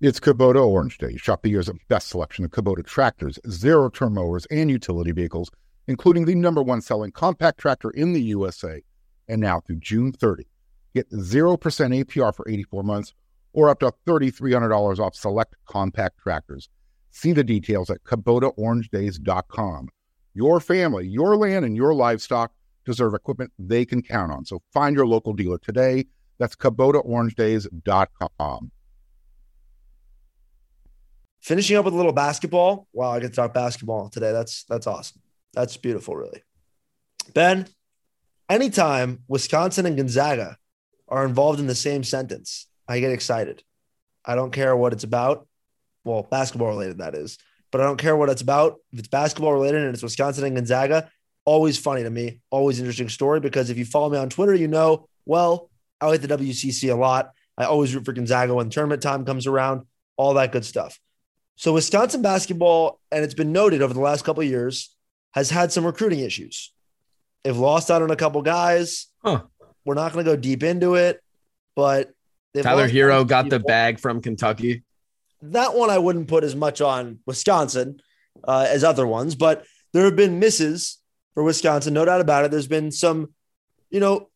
It's 0.02 0.20
Kubota 0.20 0.66
Orange 0.66 0.98
Day. 0.98 1.16
Shop 1.16 1.44
the 1.44 1.50
year's 1.50 1.70
best 1.88 2.10
selection 2.10 2.44
of 2.44 2.50
Kubota 2.50 2.84
tractors, 2.84 3.38
zero 3.48 3.88
turn 3.88 4.16
mowers, 4.16 4.48
and 4.50 4.70
utility 4.70 5.12
vehicles, 5.12 5.52
including 5.88 6.26
the 6.26 6.34
number 6.34 6.64
one 6.64 6.82
selling 6.82 7.12
compact 7.12 7.60
tractor 7.60 7.92
in 7.92 8.14
the 8.14 8.22
USA. 8.22 8.82
And 9.28 9.40
now 9.40 9.60
through 9.60 9.76
June 9.76 10.12
30, 10.12 10.48
get 10.96 11.10
0% 11.12 11.58
APR 11.60 12.36
for 12.36 12.50
84 12.50 12.84
months 12.84 13.14
or 13.54 13.70
up 13.70 13.80
to 13.82 13.94
$3,300 14.08 15.00
off 15.00 15.16
select 15.16 15.56
compact 15.66 16.18
tractors. 16.18 16.68
See 17.12 17.34
the 17.34 17.44
details 17.44 17.90
at 17.90 18.04
KubotaOrangeDays.com. 18.04 19.90
Your 20.34 20.62
family, 20.62 21.08
your 21.08 21.36
land, 21.36 21.66
and 21.66 21.76
your 21.76 21.94
livestock 21.94 22.54
deserve 22.86 23.14
equipment 23.14 23.52
they 23.60 23.84
can 23.86 24.02
count 24.02 24.32
on. 24.32 24.46
So 24.46 24.62
find 24.74 24.96
your 24.96 25.06
local 25.06 25.34
dealer 25.34 25.58
today. 25.58 26.06
That's 26.40 26.56
KubotaOrangeDays.com. 26.56 28.72
Finishing 31.42 31.78
up 31.78 31.86
with 31.86 31.94
a 31.94 31.98
little 31.98 32.14
basketball. 32.14 32.88
Wow, 32.94 33.12
I 33.12 33.20
get 33.20 33.30
to 33.30 33.36
talk 33.36 33.54
basketball 33.54 34.10
today. 34.10 34.32
That's 34.32 34.64
that's 34.66 34.88
awesome. 34.88 35.22
That's 35.54 35.76
beautiful, 35.76 36.16
really. 36.16 36.44
Ben, 37.34 37.68
anytime 38.50 39.24
Wisconsin 39.28 39.86
and 39.86 39.98
Gonzaga 39.98 40.58
are 41.08 41.26
involved 41.26 41.60
in 41.60 41.68
the 41.68 41.76
same 41.76 42.04
sentence, 42.04 42.68
I 42.88 43.00
get 43.00 43.12
excited. 43.12 43.64
I 44.24 44.36
don't 44.36 44.52
care 44.52 44.76
what 44.76 44.94
it's 44.94 45.04
about. 45.04 45.48
Well, 46.04 46.24
basketball 46.24 46.70
related, 46.70 47.00
that 47.00 47.16
is. 47.16 47.38
But 47.72 47.82
I 47.82 47.86
don't 47.86 47.98
care 47.98 48.16
what 48.16 48.30
it's 48.30 48.42
about. 48.42 48.78
If 48.92 49.00
it's 49.00 49.08
basketball 49.08 49.54
related 49.54 49.84
and 49.84 49.94
it's 49.94 50.04
Wisconsin 50.04 50.44
and 50.44 50.56
Gonzaga, 50.56 51.10
always 51.46 51.78
funny 51.78 52.04
to 52.04 52.10
me, 52.10 52.42
always 52.50 52.80
interesting 52.80 53.10
story. 53.10 53.40
Because 53.40 53.70
if 53.70 53.78
you 53.78 53.86
follow 53.86 54.10
me 54.10 54.18
on 54.18 54.30
Twitter, 54.30 54.56
you 54.56 54.68
know, 54.68 55.08
well, 55.26 55.70
I 56.00 56.08
like 56.08 56.22
the 56.22 56.28
WCC 56.28 56.92
a 56.92 56.96
lot. 56.96 57.32
I 57.58 57.66
always 57.66 57.94
root 57.96 58.06
for 58.06 58.14
Gonzaga 58.14 58.54
when 58.54 58.70
tournament 58.70 59.02
time 59.02 59.24
comes 59.26 59.48
around, 59.48 59.86
all 60.18 60.34
that 60.34 60.52
good 60.52 60.66
stuff. 60.66 61.00
So 61.56 61.74
Wisconsin 61.74 62.22
basketball, 62.22 63.00
and 63.12 63.24
it's 63.24 63.36
been 63.36 63.52
noted 63.52 63.82
over 63.82 63.94
the 63.94 64.00
last 64.00 64.26
couple 64.26 64.42
of 64.42 64.50
years, 64.50 64.96
has 65.34 65.50
had 65.50 65.72
some 65.72 65.86
recruiting 65.86 66.20
issues. 66.20 66.74
They've 67.44 67.58
lost 67.58 67.92
out 67.92 68.02
on 68.02 68.12
a 68.12 68.16
couple 68.16 68.42
guys. 68.42 69.08
Huh. 69.24 69.44
We're 69.86 69.96
not 69.96 70.14
going 70.14 70.26
to 70.26 70.32
go 70.32 70.36
deep 70.36 70.64
into 70.64 70.96
it, 70.96 71.22
but 71.76 72.12
Tyler 72.60 72.88
Herro 72.88 73.28
got 73.28 73.50
the 73.50 73.60
bag 73.60 74.00
from 74.00 74.22
Kentucky. 74.22 74.84
That 75.42 75.74
one 75.74 75.90
I 75.90 75.98
wouldn't 75.98 76.28
put 76.28 76.44
as 76.44 76.56
much 76.56 76.82
on 76.82 77.20
Wisconsin 77.26 78.02
uh, 78.44 78.66
as 78.70 78.84
other 78.84 79.08
ones, 79.08 79.36
but 79.36 79.66
there 79.94 80.06
have 80.06 80.16
been 80.16 80.40
misses 80.40 81.00
for 81.34 81.44
Wisconsin, 81.44 81.94
no 81.94 82.06
doubt 82.06 82.22
about 82.22 82.46
it. 82.46 82.52
There's 82.52 82.68
been 82.68 82.92
some, 82.92 83.34
you 83.90 84.00
know, 84.00 84.30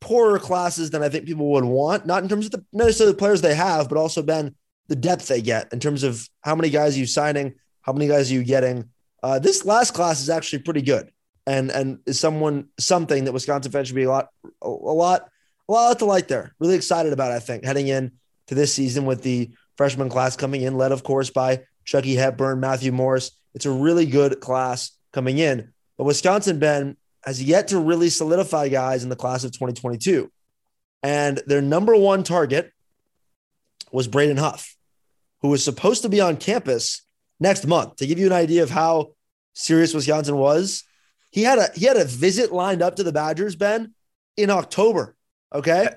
poorer 0.00 0.38
classes 0.38 0.90
than 0.90 1.02
I 1.02 1.08
think 1.08 1.26
people 1.26 1.50
would 1.52 1.64
want, 1.64 2.06
not 2.06 2.22
in 2.22 2.28
terms 2.28 2.46
of 2.46 2.52
the 2.52 2.64
necessarily 2.72 3.12
the 3.12 3.18
players 3.18 3.40
they 3.40 3.54
have, 3.54 3.88
but 3.88 3.98
also 3.98 4.22
been 4.22 4.54
the 4.88 4.96
depth 4.96 5.28
they 5.28 5.40
get 5.40 5.72
in 5.72 5.80
terms 5.80 6.02
of 6.02 6.28
how 6.42 6.54
many 6.54 6.68
guys 6.70 6.96
are 6.96 7.00
you 7.00 7.06
signing, 7.06 7.54
how 7.82 7.92
many 7.92 8.06
guys 8.06 8.30
are 8.30 8.34
you 8.34 8.44
getting. 8.44 8.90
Uh, 9.22 9.38
this 9.38 9.64
last 9.64 9.94
class 9.94 10.20
is 10.20 10.28
actually 10.28 10.60
pretty 10.60 10.82
good, 10.82 11.10
and 11.46 11.70
and 11.70 11.98
is 12.06 12.20
someone 12.20 12.68
something 12.78 13.24
that 13.24 13.32
Wisconsin 13.32 13.72
fans 13.72 13.88
should 13.88 13.96
be 13.96 14.02
a 14.02 14.10
lot, 14.10 14.28
a, 14.62 14.68
a 14.68 14.68
lot, 14.68 15.28
a 15.68 15.72
lot 15.72 15.98
to 15.98 16.04
like 16.04 16.28
there. 16.28 16.54
Really 16.58 16.76
excited 16.76 17.12
about. 17.12 17.32
I 17.32 17.38
think 17.38 17.64
heading 17.64 17.88
in 17.88 18.12
to 18.48 18.54
this 18.54 18.74
season 18.74 19.06
with 19.06 19.22
the 19.22 19.52
freshman 19.76 20.08
class 20.08 20.36
coming 20.36 20.62
in, 20.62 20.76
led 20.76 20.92
of 20.92 21.02
course 21.02 21.30
by 21.30 21.62
Chucky 21.84 22.14
Hepburn, 22.14 22.60
Matthew 22.60 22.92
Mors. 22.92 23.32
It's 23.54 23.66
a 23.66 23.70
really 23.70 24.06
good 24.06 24.40
class 24.40 24.90
coming 25.12 25.38
in, 25.38 25.72
but 25.96 26.04
Wisconsin 26.04 26.58
Ben 26.58 26.96
has 27.24 27.42
yet 27.42 27.68
to 27.68 27.78
really 27.78 28.10
solidify 28.10 28.68
guys 28.68 29.02
in 29.02 29.08
the 29.08 29.16
class 29.16 29.44
of 29.44 29.52
2022, 29.52 30.30
and 31.02 31.40
their 31.46 31.62
number 31.62 31.96
one 31.96 32.22
target 32.22 32.72
was 33.92 34.08
Braden 34.08 34.36
Huff, 34.36 34.76
who 35.40 35.48
was 35.48 35.62
supposed 35.62 36.02
to 36.02 36.08
be 36.08 36.20
on 36.20 36.36
campus 36.36 37.02
next 37.38 37.66
month. 37.66 37.96
To 37.96 38.06
give 38.06 38.18
you 38.18 38.26
an 38.26 38.32
idea 38.32 38.62
of 38.62 38.70
how 38.70 39.12
serious 39.54 39.94
Wisconsin 39.94 40.36
was, 40.36 40.84
he 41.30 41.42
had 41.42 41.58
a 41.58 41.68
he 41.74 41.86
had 41.86 41.96
a 41.96 42.04
visit 42.04 42.52
lined 42.52 42.82
up 42.82 42.96
to 42.96 43.02
the 43.02 43.12
Badgers, 43.12 43.56
Ben, 43.56 43.94
in 44.36 44.50
October. 44.50 45.16
Okay. 45.52 45.88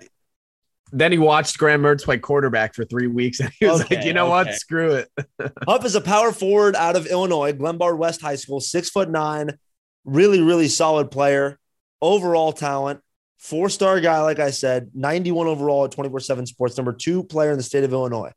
Then 0.92 1.12
he 1.12 1.18
watched 1.18 1.58
Graham 1.58 1.82
Mertz 1.82 2.04
play 2.04 2.18
quarterback 2.18 2.74
for 2.74 2.86
three 2.86 3.08
weeks, 3.08 3.40
and 3.40 3.52
he 3.60 3.66
was 3.66 3.82
Okay, 3.82 3.98
like, 3.98 4.06
"You 4.06 4.14
know 4.14 4.34
okay. 4.34 4.50
what? 4.50 4.54
Screw 4.56 4.92
it." 4.94 5.10
Huff 5.68 5.86
is 5.86 5.96
a 5.96 6.02
power 6.02 6.32
forward 6.32 6.76
out 6.76 6.96
of 6.96 7.06
Illinois, 7.08 7.54
Glenbard 7.54 7.98
West 7.98 8.22
High 8.22 8.36
School, 8.36 8.60
six 8.60 8.90
foot 8.90 9.10
nine, 9.10 9.58
really, 10.06 10.42
really 10.42 10.68
solid 10.68 11.12
player, 11.12 11.60
overall 12.02 12.54
talent, 12.54 13.02
four 13.38 13.70
star 13.70 14.00
guy, 14.00 14.22
like 14.22 14.40
I 14.40 14.52
said, 14.52 14.92
91 14.94 15.48
overall 15.48 15.86
at 15.86 15.92
24 15.92 16.20
7 16.22 16.46
sports, 16.46 16.78
number 16.78 16.94
two 16.94 17.24
player 17.24 17.52
in 17.52 17.58
the 17.58 17.64
state 17.64 17.84
of 17.84 17.92
Illinois. 17.92 18.32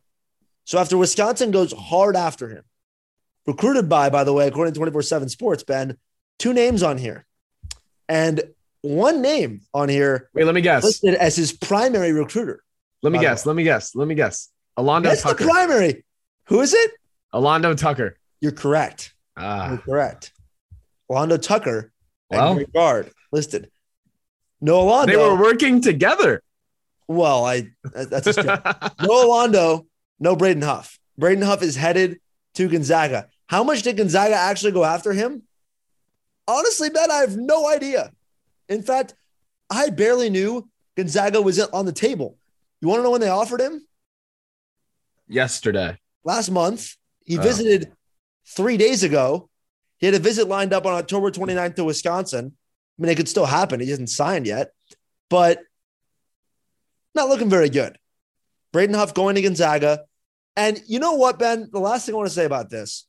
So 0.64 0.78
after 0.78 0.96
Wisconsin 0.98 1.50
goes 1.50 1.72
hard 1.72 2.16
after 2.16 2.48
him, 2.48 2.64
recruited 3.46 3.88
by, 3.88 4.10
by 4.10 4.24
the 4.24 4.32
way, 4.32 4.46
according 4.46 4.74
to 4.74 4.78
24 4.78 5.02
7 5.02 5.28
sports, 5.28 5.62
Ben, 5.62 5.96
two 6.38 6.52
names 6.52 6.82
on 6.82 6.98
here. 6.98 7.26
And 8.08 8.42
one 8.82 9.20
name 9.22 9.60
on 9.74 9.88
here 9.88 10.30
Wait, 10.34 10.44
let 10.44 10.54
me 10.54 10.60
guess. 10.60 10.84
listed 10.84 11.14
as 11.14 11.36
his 11.36 11.52
primary 11.52 12.12
recruiter. 12.12 12.62
Let 13.02 13.12
me 13.12 13.18
guess. 13.18 13.46
Let 13.46 13.56
me 13.56 13.62
guess. 13.62 13.94
Let 13.94 14.08
me 14.08 14.14
guess. 14.14 14.48
Alando 14.78 15.04
That's 15.04 15.22
the 15.22 15.34
primary. 15.34 16.04
Who 16.46 16.60
is 16.60 16.74
it? 16.74 16.90
Alando 17.34 17.76
Tucker. 17.76 18.16
You're 18.40 18.52
correct. 18.52 19.14
You're 19.36 19.46
Ah, 19.46 19.76
correct. 19.84 20.32
Alando 21.10 21.40
Tucker 21.40 21.92
Well. 22.30 22.58
and 22.58 22.72
guard 22.72 23.10
listed. 23.32 23.70
No 24.60 24.84
Alando. 24.84 25.06
they 25.06 25.16
were 25.16 25.36
working 25.40 25.80
together. 25.80 26.42
well, 27.08 27.44
I 27.44 27.68
that's 27.82 28.26
a 28.26 28.32
stretch. 28.34 28.62
no 29.00 29.28
Alando, 29.28 29.86
no 30.18 30.36
Braden 30.36 30.62
Huff. 30.62 30.98
Braden 31.18 31.42
Huff 31.42 31.62
is 31.62 31.76
headed 31.76 32.18
to 32.54 32.68
Gonzaga. 32.68 33.28
How 33.46 33.64
much 33.64 33.82
did 33.82 33.96
Gonzaga 33.96 34.34
actually 34.34 34.72
go 34.72 34.84
after 34.84 35.12
him? 35.12 35.42
Honestly, 36.46 36.90
Ben, 36.90 37.10
I 37.10 37.16
have 37.16 37.36
no 37.36 37.68
idea. 37.68 38.12
In 38.70 38.82
fact, 38.82 39.14
I 39.68 39.90
barely 39.90 40.30
knew 40.30 40.70
Gonzaga 40.96 41.42
was 41.42 41.58
on 41.58 41.84
the 41.84 41.92
table. 41.92 42.38
You 42.80 42.88
want 42.88 43.00
to 43.00 43.02
know 43.02 43.10
when 43.10 43.20
they 43.20 43.28
offered 43.28 43.60
him? 43.60 43.86
Yesterday. 45.28 45.98
last 46.22 46.50
month. 46.50 46.96
He 47.24 47.38
Oh. 47.38 47.42
visited 47.42 47.92
three 48.46 48.76
days 48.76 49.02
ago. 49.02 49.48
He 49.98 50.04
had 50.06 50.14
a 50.14 50.18
visit 50.18 50.48
lined 50.48 50.74
up 50.74 50.84
on 50.84 50.92
October 50.92 51.30
29th 51.30 51.76
to 51.76 51.84
Wisconsin. 51.84 52.56
I 52.98 53.02
mean, 53.02 53.10
it 53.10 53.14
could 53.16 53.28
still 53.28 53.46
happen. 53.46 53.80
He 53.80 53.88
hasn't 53.88 54.10
signed 54.10 54.46
yet, 54.46 54.72
but 55.30 55.62
not 57.14 57.28
looking 57.30 57.48
very 57.48 57.70
good. 57.70 57.98
Braden 58.72 58.94
Huff 58.94 59.14
going 59.14 59.34
to 59.36 59.40
Gonzaga. 59.42 60.04
And 60.56 60.82
you 60.86 60.98
know 60.98 61.14
what, 61.14 61.38
Ben? 61.38 61.70
The 61.72 61.80
last 61.80 62.04
thing 62.04 62.14
I 62.14 62.18
want 62.18 62.28
to 62.28 62.34
say 62.34 62.44
about 62.44 62.68
this, 62.68 63.06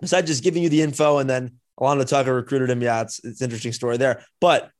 besides 0.00 0.26
just 0.26 0.42
giving 0.42 0.64
you 0.64 0.68
the 0.68 0.82
info 0.82 1.18
and 1.18 1.30
then 1.30 1.59
Alando 1.80 2.06
Tucker 2.06 2.34
recruited 2.34 2.70
him. 2.70 2.82
Yeah, 2.82 3.02
it's, 3.02 3.20
it's 3.24 3.40
an 3.40 3.46
interesting 3.46 3.72
story 3.72 3.96
there. 3.96 4.24
But 4.40 4.70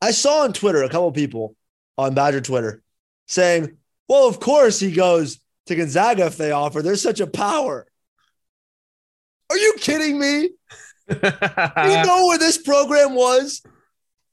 I 0.00 0.10
saw 0.10 0.42
on 0.42 0.52
Twitter 0.52 0.82
a 0.82 0.88
couple 0.88 1.10
people 1.12 1.56
on 1.96 2.14
Badger 2.14 2.40
Twitter 2.40 2.82
saying, 3.26 3.76
well, 4.08 4.28
of 4.28 4.40
course 4.40 4.78
he 4.78 4.92
goes 4.92 5.40
to 5.66 5.74
Gonzaga 5.74 6.26
if 6.26 6.36
they 6.36 6.50
offer. 6.50 6.82
There's 6.82 7.02
such 7.02 7.20
a 7.20 7.26
power. 7.26 7.86
Are 9.50 9.56
you 9.56 9.74
kidding 9.78 10.18
me? 10.18 10.50
you 11.08 11.16
know 11.22 12.26
where 12.26 12.38
this 12.38 12.58
program 12.58 13.14
was 13.14 13.62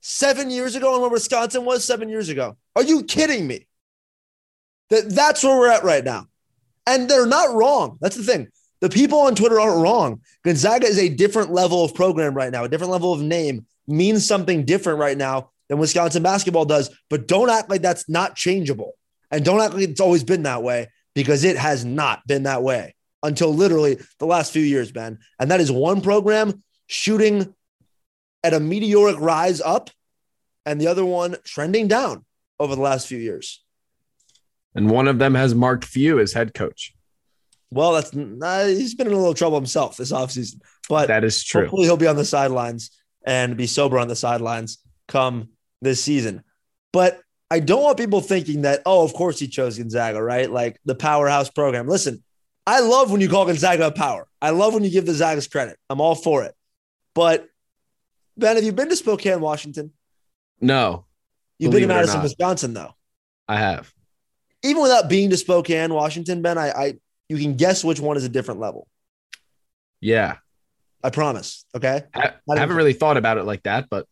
seven 0.01 0.49
years 0.49 0.75
ago 0.75 0.93
and 0.93 1.01
where 1.01 1.09
Wisconsin 1.09 1.63
was 1.63 1.85
seven 1.85 2.09
years 2.09 2.29
ago? 2.29 2.57
Are 2.75 2.83
you 2.83 3.03
kidding 3.03 3.47
me? 3.47 3.67
That 4.89 5.09
that's 5.09 5.43
where 5.43 5.57
we're 5.57 5.71
at 5.71 5.83
right 5.83 6.03
now. 6.03 6.27
And 6.85 7.09
they're 7.09 7.25
not 7.25 7.55
wrong. 7.55 7.97
That's 8.01 8.15
the 8.15 8.23
thing. 8.23 8.49
The 8.81 8.89
people 8.89 9.19
on 9.19 9.35
Twitter 9.35 9.59
aren't 9.59 9.81
wrong. 9.81 10.21
Gonzaga 10.43 10.85
is 10.85 10.99
a 10.99 11.09
different 11.09 11.51
level 11.51 11.83
of 11.83 11.95
program 11.95 12.33
right 12.33 12.51
now, 12.51 12.65
a 12.65 12.69
different 12.69 12.91
level 12.91 13.13
of 13.13 13.21
name, 13.21 13.65
means 13.87 14.25
something 14.27 14.65
different 14.65 14.99
right 14.99 15.17
now 15.17 15.51
than 15.69 15.79
Wisconsin 15.79 16.23
basketball 16.23 16.65
does. 16.65 16.89
But 17.09 17.27
don't 17.27 17.49
act 17.49 17.69
like 17.69 17.81
that's 17.81 18.09
not 18.09 18.35
changeable. 18.35 18.93
And 19.31 19.43
don't 19.43 19.61
act 19.61 19.73
like 19.73 19.83
it's 19.83 20.01
always 20.01 20.23
been 20.23 20.43
that 20.43 20.63
way 20.63 20.89
because 21.13 21.43
it 21.43 21.57
has 21.57 21.83
not 21.85 22.25
been 22.27 22.43
that 22.43 22.63
way 22.63 22.95
until 23.23 23.53
literally 23.53 23.97
the 24.19 24.25
last 24.25 24.51
few 24.51 24.61
years, 24.61 24.91
Ben. 24.91 25.19
And 25.39 25.49
that 25.51 25.61
is 25.61 25.71
one 25.71 26.01
program 26.01 26.63
shooting 26.87 27.55
at 28.43 28.53
a 28.53 28.59
meteoric 28.59 29.19
rise 29.19 29.61
up 29.61 29.89
and 30.65 30.79
the 30.79 30.87
other 30.87 31.05
one 31.05 31.35
trending 31.43 31.87
down 31.87 32.25
over 32.59 32.75
the 32.75 32.81
last 32.81 33.07
few 33.07 33.17
years. 33.17 33.63
and 34.75 34.89
one 34.89 35.07
of 35.07 35.19
them 35.19 35.35
has 35.35 35.55
Mark 35.55 35.85
Few 35.85 36.19
as 36.19 36.33
head 36.33 36.53
coach. 36.53 36.93
Well, 37.71 37.93
that's 37.93 38.15
uh, 38.15 38.65
he's 38.67 38.95
been 38.95 39.07
in 39.07 39.13
a 39.13 39.17
little 39.17 39.33
trouble 39.33 39.57
himself 39.57 39.97
this 39.97 40.11
offseason, 40.11 40.61
but 40.87 41.07
That 41.07 41.23
is 41.23 41.43
true. 41.43 41.63
hopefully 41.63 41.83
he'll 41.85 41.97
be 41.97 42.07
on 42.07 42.15
the 42.15 42.25
sidelines 42.25 42.91
and 43.25 43.57
be 43.57 43.67
sober 43.67 43.97
on 43.99 44.07
the 44.07 44.15
sidelines 44.15 44.77
come 45.07 45.49
this 45.81 46.01
season. 46.03 46.43
But 46.93 47.19
I 47.51 47.59
don't 47.59 47.83
want 47.83 47.97
people 47.97 48.21
thinking 48.21 48.61
that, 48.61 48.81
oh, 48.85 49.03
of 49.03 49.13
course 49.13 49.39
he 49.39 49.47
chose 49.47 49.77
Gonzaga, 49.77 50.21
right? 50.21 50.49
Like 50.49 50.79
the 50.85 50.95
powerhouse 50.95 51.49
program. 51.49 51.87
Listen, 51.87 52.23
I 52.67 52.79
love 52.79 53.11
when 53.11 53.21
you 53.21 53.29
call 53.29 53.45
Gonzaga 53.45 53.87
a 53.87 53.91
power. 53.91 54.27
I 54.41 54.51
love 54.51 54.73
when 54.73 54.83
you 54.83 54.89
give 54.89 55.05
the 55.05 55.11
Zagas 55.11 55.49
credit. 55.51 55.77
I'm 55.89 55.99
all 56.01 56.15
for 56.15 56.43
it. 56.43 56.55
But 57.13 57.47
Ben, 58.37 58.55
have 58.55 58.65
you 58.65 58.71
been 58.71 58.89
to 58.89 58.95
Spokane, 58.95 59.41
Washington? 59.41 59.91
No, 60.61 61.05
You've 61.59 61.71
been 61.71 61.81
to 61.81 61.87
Madison. 61.87 62.21
Wisconsin, 62.21 62.73
though. 62.73 62.93
I 63.47 63.57
have. 63.57 63.93
Even 64.63 64.81
without 64.81 65.07
being 65.09 65.29
to 65.29 65.37
Spokane, 65.37 65.93
Washington, 65.93 66.41
Ben, 66.41 66.57
I, 66.57 66.69
I 66.71 66.93
you 67.29 67.37
can 67.37 67.55
guess 67.55 67.83
which 67.83 67.99
one 67.99 68.17
is 68.17 68.23
a 68.23 68.29
different 68.29 68.59
level. 68.59 68.87
Yeah. 70.01 70.37
I 71.03 71.09
promise. 71.09 71.65
Okay. 71.75 72.03
I, 72.13 72.33
I 72.49 72.59
haven't 72.59 72.75
really 72.75 72.93
thought 72.93 73.17
about 73.17 73.37
it 73.37 73.43
like 73.43 73.63
that, 73.63 73.89
but 73.89 74.07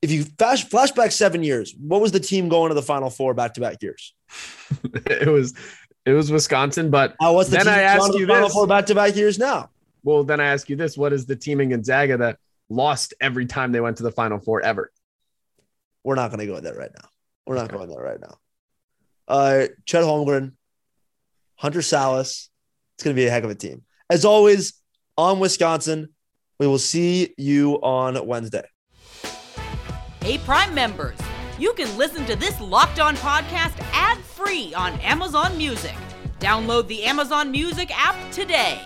if 0.00 0.10
you 0.10 0.24
flash 0.24 0.66
flashback 0.66 1.12
seven 1.12 1.42
years, 1.42 1.74
what 1.78 2.00
was 2.00 2.12
the 2.12 2.20
team 2.20 2.48
going 2.48 2.70
to 2.70 2.74
the 2.74 2.82
Final 2.82 3.10
Four 3.10 3.34
back 3.34 3.54
to 3.54 3.60
back 3.60 3.82
years? 3.82 4.14
it 4.84 5.28
was 5.28 5.54
it 6.06 6.12
was 6.12 6.30
Wisconsin, 6.30 6.90
but 6.90 7.16
Now, 7.20 7.34
what's 7.34 7.50
the 7.50 7.58
Then 7.58 7.68
I 7.68 7.80
ask 7.82 8.14
you 8.14 8.26
the 8.26 8.32
Final 8.32 8.48
this. 8.48 8.54
Four 8.54 8.66
back 8.66 8.86
to 8.86 8.94
back 8.94 9.16
years 9.16 9.38
now? 9.38 9.70
well, 10.02 10.24
then 10.24 10.40
I 10.40 10.46
ask 10.46 10.68
you 10.70 10.76
this: 10.76 10.96
What 10.96 11.12
is 11.12 11.26
the 11.26 11.36
team 11.36 11.60
in 11.60 11.70
Gonzaga 11.70 12.16
that 12.18 12.38
lost 12.68 13.14
every 13.20 13.46
time 13.46 13.72
they 13.72 13.80
went 13.80 13.98
to 13.98 14.02
the 14.02 14.12
Final 14.12 14.38
Four 14.38 14.62
ever? 14.62 14.90
We're 16.04 16.14
not 16.14 16.28
going 16.28 16.40
to 16.40 16.46
go 16.46 16.60
there 16.60 16.74
right 16.74 16.90
now. 16.94 17.08
We're 17.46 17.56
not 17.56 17.70
going 17.70 17.88
there 17.88 18.02
right 18.02 18.20
now. 18.20 18.38
Uh, 19.26 19.66
Chet 19.84 20.04
Holmgren, 20.04 20.52
Hunter 21.58 21.80
Sallis. 21.80 22.48
It's 22.96 23.04
going 23.04 23.14
to 23.14 23.20
be 23.20 23.26
a 23.26 23.30
heck 23.30 23.44
of 23.44 23.50
a 23.50 23.54
team. 23.54 23.82
As 24.08 24.24
always, 24.24 24.74
on 25.16 25.40
Wisconsin, 25.40 26.08
we 26.58 26.66
will 26.66 26.78
see 26.78 27.34
you 27.36 27.74
on 27.82 28.26
Wednesday. 28.26 28.64
Hey, 30.20 30.38
Prime 30.38 30.74
members, 30.74 31.18
you 31.58 31.72
can 31.74 31.96
listen 31.96 32.24
to 32.26 32.36
this 32.36 32.60
locked 32.60 33.00
on 33.00 33.16
podcast 33.16 33.78
ad 33.92 34.18
free 34.18 34.72
on 34.74 34.98
Amazon 35.00 35.56
Music. 35.58 35.94
Download 36.38 36.86
the 36.86 37.04
Amazon 37.04 37.50
Music 37.50 37.90
app 37.92 38.16
today. 38.32 38.80